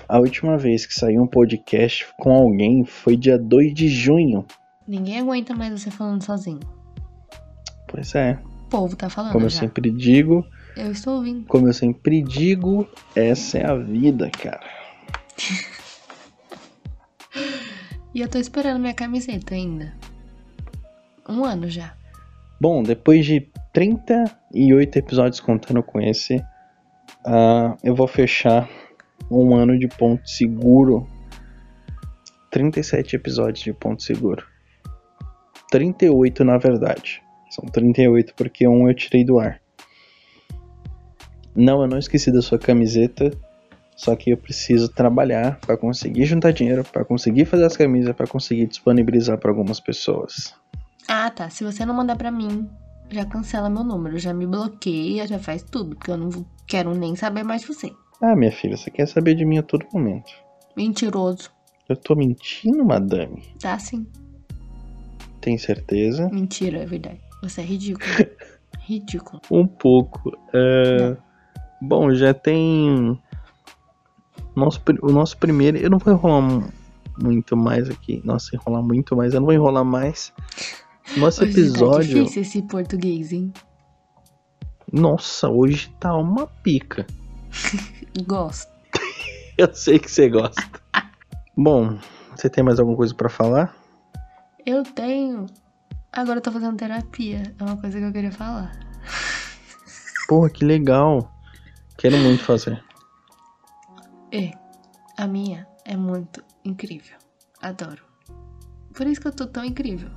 A 0.08 0.20
última 0.20 0.58
vez 0.58 0.86
que 0.86 0.94
saiu 0.94 1.22
um 1.22 1.28
podcast 1.28 2.06
com 2.20 2.32
alguém 2.34 2.84
foi 2.84 3.16
dia 3.16 3.38
2 3.38 3.74
de 3.74 3.88
junho. 3.88 4.46
Ninguém 4.88 5.20
aguenta 5.20 5.56
mais 5.56 5.80
você 5.80 5.90
falando 5.92 6.24
sozinho. 6.24 6.60
Pois 7.88 8.14
é. 8.16 8.38
O 8.66 8.70
povo 8.70 8.96
tá 8.96 9.10
falando 9.10 9.32
Como 9.34 9.46
eu 9.46 9.50
já. 9.50 9.60
sempre 9.60 9.90
digo, 9.92 10.46
Eu 10.76 10.92
estou 10.92 11.18
ouvindo. 11.18 11.46
como 11.48 11.68
eu 11.68 11.74
sempre 11.74 12.22
digo, 12.22 12.88
essa 13.16 13.58
é 13.58 13.66
a 13.66 13.76
vida, 13.76 14.30
cara. 14.30 14.66
E 18.14 18.20
eu 18.20 18.28
tô 18.28 18.38
esperando 18.38 18.80
minha 18.80 18.94
camiseta 18.94 19.56
ainda. 19.56 19.94
Um 21.28 21.46
ano 21.46 21.70
já. 21.70 21.96
Bom, 22.60 22.84
depois 22.84 23.26
de 23.26 23.50
38 23.74 25.00
episódios 25.00 25.40
contando 25.40 25.82
com 25.82 26.00
esse, 26.02 26.44
ah, 27.26 27.78
eu 27.84 27.96
vou 27.96 28.08
fechar 28.08 28.70
um 29.30 29.56
ano 29.56 29.80
de 29.80 29.88
ponto 29.88 30.30
seguro. 30.30 31.08
37 32.52 33.16
episódios 33.16 33.64
de 33.64 33.72
ponto 33.74 34.04
seguro. 34.04 34.46
38 35.72 36.44
na 36.44 36.58
verdade. 36.58 37.24
São 37.50 37.66
38 37.66 38.34
porque 38.36 38.68
um 38.68 38.90
eu 38.90 38.94
tirei 38.94 39.24
do 39.24 39.40
ar. 39.40 39.62
Não, 41.56 41.82
eu 41.82 41.88
não 41.88 41.98
esqueci 41.98 42.32
da 42.32 42.42
sua 42.42 42.58
camiseta. 42.58 43.32
Só 43.96 44.16
que 44.16 44.32
eu 44.32 44.38
preciso 44.38 44.90
trabalhar 44.90 45.60
para 45.60 45.78
conseguir 45.78 46.26
juntar 46.26 46.52
dinheiro, 46.52 46.84
para 46.84 47.06
conseguir 47.06 47.46
fazer 47.46 47.66
as 47.66 47.78
camisas, 47.78 48.16
para 48.16 48.26
conseguir 48.26 48.66
disponibilizar 48.66 49.38
para 49.38 49.52
algumas 49.52 49.80
pessoas. 49.80 50.56
Ah, 51.08 51.30
tá. 51.30 51.50
Se 51.50 51.64
você 51.64 51.86
não 51.86 51.94
mandar 51.94 52.16
pra 52.16 52.32
mim, 52.32 52.68
já 53.12 53.26
cancela 53.26 53.70
meu 53.70 53.84
número. 53.84 54.18
Já 54.18 54.34
me 54.34 54.48
bloqueia, 54.48 55.28
já 55.28 55.38
faz 55.38 55.62
tudo. 55.62 55.96
Porque 55.96 56.10
eu 56.10 56.18
não 56.18 56.30
quero 56.66 56.96
nem 56.96 57.16
saber 57.16 57.44
mais 57.44 57.62
de 57.62 57.68
você. 57.68 57.92
Ah, 58.22 58.36
minha 58.36 58.52
filha, 58.52 58.76
você 58.76 58.90
quer 58.90 59.08
saber 59.08 59.36
de 59.36 59.46
mim 59.46 59.60
a 59.60 59.64
todo 59.64 59.86
momento. 59.94 60.32
Mentiroso. 60.76 61.52
Eu 61.88 61.96
tô 61.96 62.16
mentindo, 62.16 62.84
madame? 62.86 63.44
Tá 63.60 63.78
sim. 63.78 64.08
Tem 65.42 65.58
certeza? 65.58 66.30
Mentira, 66.30 66.80
é 66.80 66.86
verdade. 66.86 67.20
Você 67.44 67.62
é 67.62 67.66
ridículo. 67.66 68.06
ridículo. 68.82 69.42
Um 69.52 69.68
pouco. 69.68 70.32
É, 70.54 71.18
Bom, 71.82 72.13
já 72.13 72.34
tem. 72.34 73.20
Nosso, 74.56 74.82
o 75.02 75.12
nosso 75.12 75.38
primeiro. 75.38 75.78
Eu 75.78 75.89
não 75.89 75.98
vou 75.98 76.13
enrolar 76.13 76.41
mu- 76.41 76.70
muito 77.22 77.56
mais 77.58 77.89
aqui. 77.89 78.22
Nossa, 78.24 78.56
enrolar 78.56 78.84
muito 78.84 79.15
mais. 79.15 79.34
Eu 79.34 79.39
não 79.39 79.46
vou 79.48 79.54
enrolar 79.56 79.84
mais. 79.86 80.32
Nosso 81.17 81.44
Hoje 81.44 81.54
Tá 81.54 81.60
episódio. 81.60 82.15
difícil 82.24 82.41
esse 82.44 82.62
português, 82.63 83.32
hein? 83.32 83.52
Nossa, 84.91 85.50
hoje 85.50 85.89
tá 86.00 86.15
uma 86.15 86.48
pica. 86.48 87.06
Gosto. 88.28 88.70
Eu 89.58 89.74
sei 89.74 90.00
que 90.00 90.10
você 90.12 90.30
gosta. 90.30 90.63
Bom, 91.56 91.98
você 92.36 92.50
tem 92.50 92.63
mais 92.63 92.80
alguma 92.80 92.98
coisa 92.98 93.13
pra 93.13 93.30
falar? 93.30 93.76
Eu 94.65 94.84
tenho. 94.84 95.46
Agora 96.12 96.38
eu 96.39 96.41
tô 96.41 96.52
fazendo 96.52 96.76
terapia. 96.78 97.44
É 97.60 97.63
uma 97.63 97.78
coisa 97.78 97.98
que 98.00 98.06
eu 98.06 98.12
queria 98.12 98.32
falar. 98.32 98.72
Porra, 100.28 100.50
que 100.50 100.65
legal. 100.65 101.32
Quero 102.02 102.18
muito 102.18 102.44
fazer. 102.44 102.84
É. 104.32 104.52
A 105.18 105.28
minha 105.28 105.68
é 105.86 105.96
muito 105.96 106.44
incrível. 106.66 107.16
Adoro. 107.62 108.02
Por 108.96 109.06
isso 109.06 109.22
que 109.22 109.28
eu 109.28 109.32
tô 109.36 109.46
tão 109.46 109.64
incrível. 109.64 110.10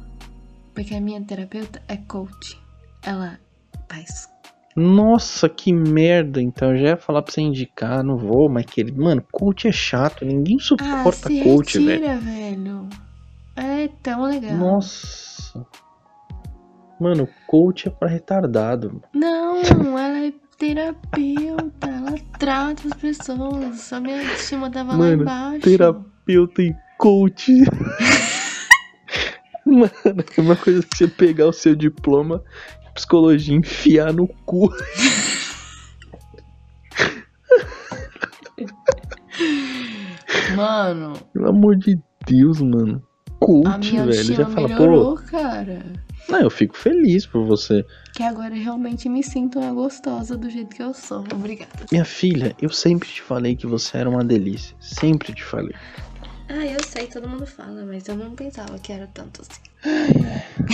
Porque 0.73 0.94
a 0.94 1.01
minha 1.01 1.23
terapeuta 1.23 1.83
é 1.87 1.97
coach. 1.99 2.59
Ela 3.03 3.38
faz. 3.88 4.29
Nossa, 4.75 5.49
que 5.49 5.73
merda. 5.73 6.40
Então 6.40 6.73
eu 6.73 6.79
já 6.79 6.87
ia 6.88 6.97
falar 6.97 7.20
pra 7.23 7.33
você 7.33 7.42
indicar, 7.42 8.03
não 8.03 8.16
vou, 8.16 8.49
mas 8.49 8.64
que 8.64 8.90
Mano, 8.90 9.23
coach 9.31 9.68
é 9.68 9.73
chato. 9.73 10.25
Ninguém 10.25 10.57
Ah, 10.59 10.64
suporta 10.64 11.29
se 11.29 11.42
coach, 11.42 11.79
velho. 11.79 11.90
retira, 12.01 12.16
velho. 12.18 12.88
É 13.57 13.88
tão 14.03 14.23
legal. 14.25 14.57
Nossa. 14.57 15.64
Mano, 16.99 17.29
coach 17.47 17.88
é 17.88 17.90
pra 17.90 18.09
retardado. 18.09 19.03
Não, 19.12 19.61
ela 19.99 20.27
é 20.27 20.33
terapeuta. 20.64 21.87
Ela 21.87 22.14
trata 22.38 22.88
as 22.88 22.94
pessoas. 22.94 23.92
A 23.92 24.00
minha 24.00 24.22
estima 24.35 24.70
tava 24.70 24.92
lá 24.92 24.98
Mano, 24.98 25.22
embaixo. 25.22 25.61
Terapeuta 25.61 26.62
e 26.62 26.74
coach. 26.98 27.53
Mano, 29.66 29.90
é 30.37 30.40
uma 30.40 30.57
coisa 30.57 30.83
que 30.83 30.96
você 30.96 31.09
pegar 31.09 31.46
o 31.48 31.53
seu 31.53 31.74
diploma 31.74 32.42
de 32.87 32.92
psicologia 32.94 33.55
e 33.55 33.59
enfiar 33.59 34.12
no 34.12 34.27
cu. 34.46 34.70
Mano, 40.55 41.14
Pelo 41.33 41.48
amor 41.48 41.77
de 41.77 41.98
Deus, 42.27 42.61
mano. 42.61 43.03
Coach, 43.40 43.90
velho. 43.90 44.00
autoestima 44.03 44.37
Já 44.37 44.46
fala, 44.46 44.68
melhorou, 44.68 45.16
pô. 45.16 45.22
cara. 45.24 45.83
Não, 46.29 46.41
eu 46.41 46.51
fico 46.51 46.77
feliz 46.77 47.27
por 47.27 47.45
você. 47.45 47.85
Que 48.15 48.23
agora 48.23 48.57
eu 48.57 48.63
realmente 48.63 49.09
me 49.09 49.23
sinto 49.23 49.59
uma 49.59 49.73
gostosa 49.73 50.37
do 50.37 50.49
jeito 50.49 50.75
que 50.75 50.83
eu 50.83 50.95
sou. 50.95 51.25
Obrigada. 51.33 51.71
Minha 51.91 52.05
filha, 52.05 52.55
eu 52.61 52.71
sempre 52.71 53.09
te 53.09 53.21
falei 53.23 53.55
que 53.57 53.67
você 53.67 53.99
era 53.99 54.09
uma 54.09 54.25
delícia. 54.25 54.77
Sempre 54.81 55.35
te 55.35 55.45
falei. 55.45 55.75
Ah, 56.49 56.65
eu 56.67 56.83
sei, 56.83 57.07
todo 57.07 57.29
mundo 57.29 57.47
fala, 57.47 57.85
mas 57.85 58.07
eu 58.07 58.17
não 58.17 58.31
pensava 58.33 58.79
que 58.79 58.93
era 58.93 59.07
tanto 59.09 59.43
assim. 59.43 59.61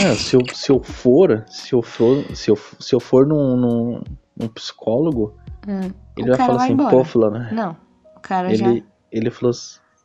É, 0.00 0.14
se, 0.16 0.36
eu, 0.36 0.40
se 0.52 0.70
eu 0.70 0.82
for, 0.82 1.44
se 1.48 1.72
eu 1.74 1.82
for, 1.82 2.24
se 2.36 2.50
eu, 2.50 2.56
se 2.78 2.94
eu 2.94 3.00
for 3.00 3.26
num, 3.26 3.56
num, 3.56 4.02
num 4.36 4.48
psicólogo, 4.48 5.34
Hum, 5.66 5.90
ele 6.16 6.28
vai 6.28 6.38
falar 6.38 6.64
assim, 6.64 6.72
embora. 6.72 6.90
pô, 6.90 7.04
fulano, 7.04 7.46
Não, 7.52 7.76
o 8.16 8.20
cara 8.20 8.54
já. 8.54 8.66
ele, 8.68 8.84
ele, 9.12 9.30
falou, 9.30 9.54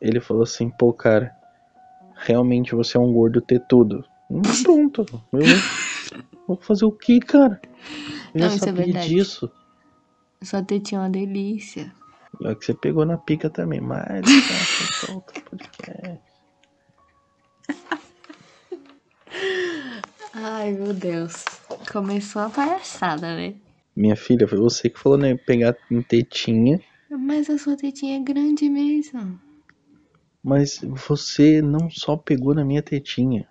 ele 0.00 0.20
falou 0.20 0.42
assim, 0.42 0.68
pô, 0.70 0.92
cara, 0.92 1.34
realmente 2.16 2.74
você 2.74 2.96
é 2.96 3.00
um 3.00 3.12
gordo 3.12 3.40
tetudo. 3.40 3.98
Hum, 3.98 4.15
Pronto, 4.62 5.06
eu 5.32 5.40
vou 6.48 6.56
fazer 6.56 6.84
o 6.84 6.92
que, 6.92 7.20
cara? 7.20 7.60
Eu 8.34 8.40
já 8.40 8.48
Não, 8.48 8.54
isso 8.56 8.64
é 8.64 8.68
sabia 8.68 8.84
verdade. 8.84 9.08
disso. 9.08 9.50
Sua 10.42 10.62
tetinha 10.62 11.00
é 11.00 11.04
uma 11.04 11.10
delícia. 11.10 11.92
Olha 12.42 12.54
que 12.54 12.64
você 12.66 12.74
pegou 12.74 13.06
na 13.06 13.16
pica 13.16 13.48
também, 13.48 13.80
mas 13.80 14.24
solta 15.06 15.32
podcast. 15.42 16.20
Ai, 20.34 20.72
meu 20.72 20.92
Deus. 20.92 21.44
Começou 21.90 22.42
a 22.42 22.50
palhaçada, 22.50 23.34
né? 23.36 23.54
Minha 23.94 24.16
filha, 24.16 24.46
foi 24.46 24.58
você 24.58 24.90
que 24.90 24.98
falou, 24.98 25.16
né? 25.16 25.34
Pegar 25.36 25.74
em 25.90 26.02
tetinha, 26.02 26.78
Mas 27.10 27.48
a 27.48 27.56
sua 27.56 27.76
tetinha 27.76 28.16
é 28.18 28.20
grande 28.22 28.68
mesmo. 28.68 29.40
mas 30.44 30.80
você 31.08 31.62
não 31.62 31.88
só 31.90 32.16
pegou 32.16 32.54
na 32.54 32.64
minha 32.64 32.82
tetinha. 32.82 33.48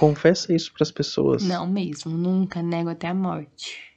Confessa 0.00 0.54
isso 0.54 0.72
pras 0.72 0.90
pessoas. 0.90 1.44
Não 1.44 1.66
mesmo, 1.66 2.16
nunca 2.16 2.62
nego 2.62 2.88
até 2.88 3.08
a 3.08 3.14
morte. 3.14 3.92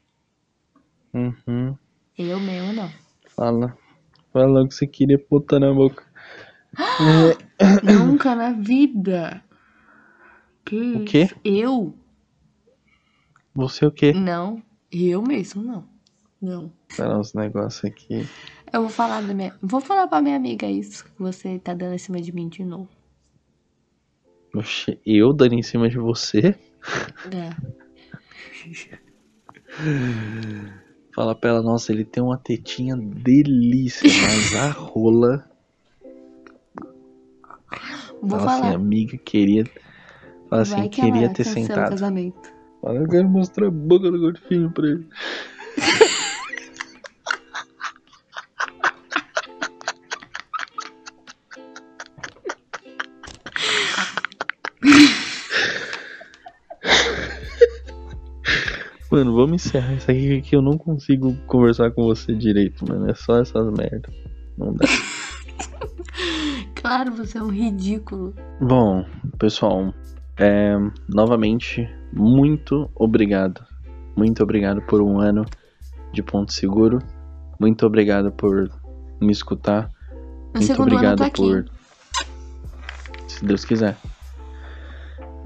Uhum. 1.13 1.77
Eu 2.17 2.41
mesmo 2.41 2.73
não. 2.73 2.91
Fala. 3.27 3.77
Fala 4.33 4.47
logo 4.47 4.67
que 4.67 4.75
você 4.75 4.85
queria 4.85 5.25
botar 5.29 5.61
na 5.61 5.73
boca. 5.73 6.03
nunca 7.81 8.35
na 8.35 8.51
vida. 8.51 9.41
Que 10.65 10.75
O 10.75 11.05
quê? 11.05 11.23
isso? 11.23 11.35
Eu? 11.41 11.97
Você 13.55 13.85
o 13.85 13.91
quê? 13.91 14.11
Não. 14.11 14.61
Eu 14.91 15.21
mesmo 15.21 15.63
não. 15.63 15.87
Não. 16.41 16.69
Espera 16.89 17.17
uns 17.17 17.33
negócios 17.33 17.85
aqui. 17.85 18.27
Eu 18.73 18.81
vou 18.81 18.89
falar 18.89 19.21
da 19.21 19.33
minha. 19.33 19.55
Vou 19.61 19.79
falar 19.79 20.07
pra 20.07 20.21
minha 20.21 20.35
amiga 20.35 20.67
isso. 20.67 21.05
Que 21.05 21.11
você 21.17 21.59
tá 21.59 21.73
dando 21.73 21.93
em 21.93 21.97
cima 21.97 22.19
de 22.19 22.33
mim 22.33 22.49
de 22.49 22.65
novo. 22.65 22.89
Oxe, 24.55 24.99
eu 25.05 25.33
dando 25.33 25.53
em 25.53 25.63
cima 25.63 25.89
de 25.89 25.97
você? 25.97 26.55
É. 27.31 27.49
Fala 31.15 31.35
pra 31.35 31.51
ela, 31.51 31.61
nossa, 31.61 31.91
ele 31.91 32.05
tem 32.05 32.21
uma 32.23 32.37
tetinha 32.37 32.95
delícia, 32.95 34.07
mas 34.21 34.55
a 34.55 34.69
rola. 34.71 35.49
Vou 38.21 38.39
Fala 38.39 38.45
assim, 38.45 38.61
falar. 38.61 38.75
amiga, 38.75 39.17
queria. 39.17 39.63
Fala 40.49 40.61
assim, 40.61 40.75
Vai 40.75 40.89
que 40.89 41.01
queria 41.01 41.25
ela 41.25 41.33
ter 41.33 41.43
cancela 41.43 41.61
o 41.61 41.67
sentado. 41.67 41.89
casamento. 41.89 42.53
Fala, 42.81 42.99
eu 42.99 43.07
quero 43.07 43.29
mostrar 43.29 43.67
a 43.67 43.71
boca 43.71 44.11
do 44.11 44.19
golfinho 44.19 44.71
pra 44.71 44.87
ele. 44.87 45.07
Mano, 59.13 59.35
vamos 59.35 59.63
encerrar 59.63 59.93
isso 59.93 60.09
aqui 60.09 60.41
que 60.41 60.55
eu 60.55 60.61
não 60.63 60.75
consigo 60.75 61.35
conversar 61.45 61.91
com 61.91 62.03
você 62.03 62.33
direito, 62.33 62.83
mano. 62.89 63.07
É 63.07 63.13
só 63.13 63.39
essas 63.39 63.71
merda. 63.71 64.09
Não 64.57 64.73
dá. 64.73 64.87
Claro, 66.75 67.13
você 67.13 67.37
é 67.37 67.41
um 67.41 67.47
ridículo. 67.47 68.33
Bom, 68.59 69.05
pessoal, 69.39 69.93
é, 70.37 70.75
novamente, 71.07 71.89
muito 72.11 72.89
obrigado. 72.93 73.63
Muito 74.17 74.43
obrigado 74.43 74.81
por 74.81 75.01
um 75.01 75.17
ano 75.17 75.45
de 76.11 76.21
Ponto 76.21 76.51
Seguro. 76.51 76.99
Muito 77.57 77.85
obrigado 77.85 78.33
por 78.33 78.69
me 79.21 79.31
escutar. 79.31 79.89
Muito 80.53 80.81
obrigado 80.81 81.19
tá 81.19 81.29
por. 81.29 81.65
Se 83.27 83.45
Deus 83.45 83.63
quiser. 83.63 83.95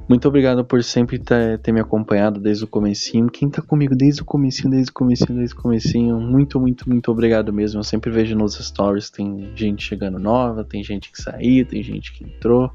Muito 0.07 0.25
obrigado 0.25 0.63
por 0.63 0.81
sempre 0.83 1.19
ter, 1.19 1.59
ter 1.59 1.73
me 1.73 1.81
acompanhado 1.81 2.39
desde 2.39 2.63
o 2.63 2.67
comecinho. 2.67 3.29
Quem 3.29 3.49
tá 3.49 3.61
comigo 3.61 3.93
desde 3.93 4.21
o 4.21 4.25
comecinho, 4.25 4.69
desde 4.69 4.89
o 4.89 4.93
comecinho, 4.93 5.37
desde 5.37 5.53
o 5.53 5.57
comecinho, 5.57 6.19
muito, 6.19 6.59
muito, 6.59 6.87
muito 6.87 7.11
obrigado 7.11 7.51
mesmo. 7.51 7.79
Eu 7.79 7.83
sempre 7.83 8.09
vejo 8.09 8.33
nos 8.33 8.55
stories, 8.55 9.09
tem 9.09 9.51
gente 9.53 9.83
chegando 9.83 10.17
nova, 10.17 10.63
tem 10.63 10.81
gente 10.81 11.11
que 11.11 11.21
saiu, 11.21 11.65
tem 11.65 11.83
gente 11.83 12.13
que 12.13 12.23
entrou. 12.23 12.71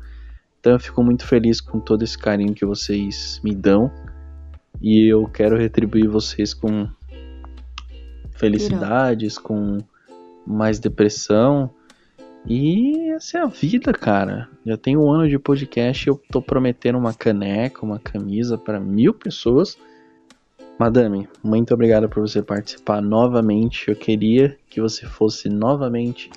Então 0.61 0.75
eu 0.75 0.79
fico 0.79 1.03
muito 1.03 1.27
feliz 1.27 1.59
com 1.59 1.81
todo 1.81 2.03
esse 2.05 2.18
carinho 2.18 2.53
que 2.53 2.66
vocês 2.66 3.40
me 3.42 3.55
dão. 3.55 3.90
E 4.81 5.11
eu 5.11 5.27
quero 5.27 5.57
retribuir 5.57 6.09
vocês 6.09 6.53
com 6.53 6.87
felicidades, 8.33 9.38
com 9.38 9.79
mais 10.47 10.79
depressão. 10.79 11.71
E 12.46 13.11
essa 13.12 13.38
é 13.38 13.40
a 13.42 13.46
vida, 13.46 13.92
cara. 13.92 14.48
Já 14.66 14.76
tem 14.76 14.96
um 14.96 15.11
ano 15.11 15.28
de 15.28 15.38
podcast 15.38 16.07
e 16.07 16.11
eu 16.11 16.20
tô 16.31 16.42
prometendo 16.42 16.98
uma 16.98 17.14
caneca, 17.14 17.85
uma 17.85 17.98
camisa 17.98 18.59
para 18.59 18.81
mil 18.81 19.14
pessoas. 19.14 19.78
Madame, 20.78 21.28
muito 21.42 21.72
obrigado 21.72 22.09
por 22.09 22.20
você 22.20 22.42
participar 22.42 23.00
novamente. 23.00 23.88
Eu 23.88 23.96
queria 23.96 24.59
que 24.68 24.81
você 24.81 25.07
fosse 25.07 25.48
novamente 25.48 26.31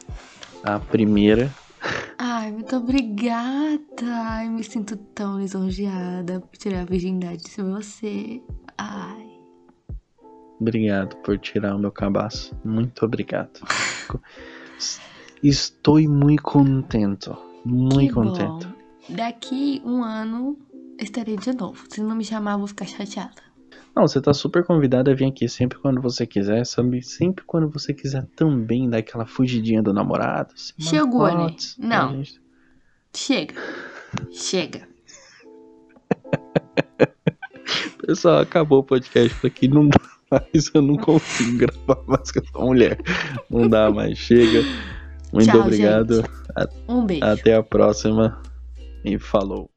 a 0.64 0.80
primeira. 0.80 1.52
Ai, 2.18 2.52
muito 2.52 2.76
obrigada. 2.76 3.80
Ai, 4.04 4.50
me 4.50 4.64
sinto 4.64 4.96
tão 4.98 5.40
lisonjeada 5.40 6.40
por 6.40 6.58
tirar 6.58 6.82
a 6.82 6.86
virgindade 6.86 7.44
de 7.44 7.62
você. 7.62 8.42
Ai. 8.78 9.26
Obrigado 10.60 11.16
por 11.18 11.38
tirar 11.40 11.76
o 11.76 11.80
meu 11.80 11.92
cabaço. 11.92 12.56
Muito 12.64 13.04
obrigado. 13.04 13.62
Estou 15.44 16.00
muito 16.02 16.44
contento. 16.44 17.38
Muito 17.64 18.22
bom. 18.22 18.60
Daqui 19.10 19.82
um 19.86 20.04
ano 20.04 20.58
estarei 21.00 21.38
de 21.38 21.54
novo. 21.54 21.86
Se 21.90 22.02
não 22.02 22.16
me 22.16 22.24
chamar, 22.24 22.54
eu 22.54 22.60
vou 22.60 22.68
ficar 22.68 22.86
chateada. 22.86 23.44
Não, 23.96 24.08
você 24.08 24.20
tá 24.20 24.34
super 24.34 24.64
convidada 24.64 25.12
a 25.12 25.16
vir 25.16 25.26
aqui 25.26 25.48
sempre 25.48 25.80
quando 25.80 26.02
você 26.02 26.26
quiser, 26.26 26.66
sabe? 26.66 27.02
Sempre 27.02 27.46
quando 27.46 27.70
você 27.70 27.94
quiser 27.94 28.26
também 28.36 28.90
dar 28.90 28.98
aquela 28.98 29.26
fugidinha 29.26 29.82
do 29.82 29.94
namorado. 29.94 30.54
Manda 30.78 30.90
Chegou, 30.90 31.26
né? 31.26 31.56
Não. 31.78 32.18
gente. 32.18 32.42
Chega. 33.14 33.56
Chega. 34.32 34.88
Pessoal, 38.06 38.40
acabou 38.40 38.80
o 38.80 38.84
podcast 38.84 39.34
por 39.40 39.48
aqui. 39.48 39.68
Não 39.68 39.88
dá 39.88 40.00
mais, 40.30 40.70
eu 40.74 40.82
não 40.82 40.98
consigo 40.98 41.58
gravar 41.58 42.04
mais 42.06 42.32
com 42.32 42.40
essa 42.40 42.60
mulher. 42.60 43.00
Não 43.50 43.70
dá 43.70 43.90
mais, 43.90 44.18
chega. 44.18 44.62
Muito 45.36 45.52
Tchau, 45.52 45.62
obrigado. 45.62 46.16
gente. 46.16 46.30
Um 46.88 47.06
beijo. 47.06 47.26
Até 47.26 47.56
a 47.56 47.62
próxima. 47.62 48.42
E 49.04 49.20
falou. 49.20 49.75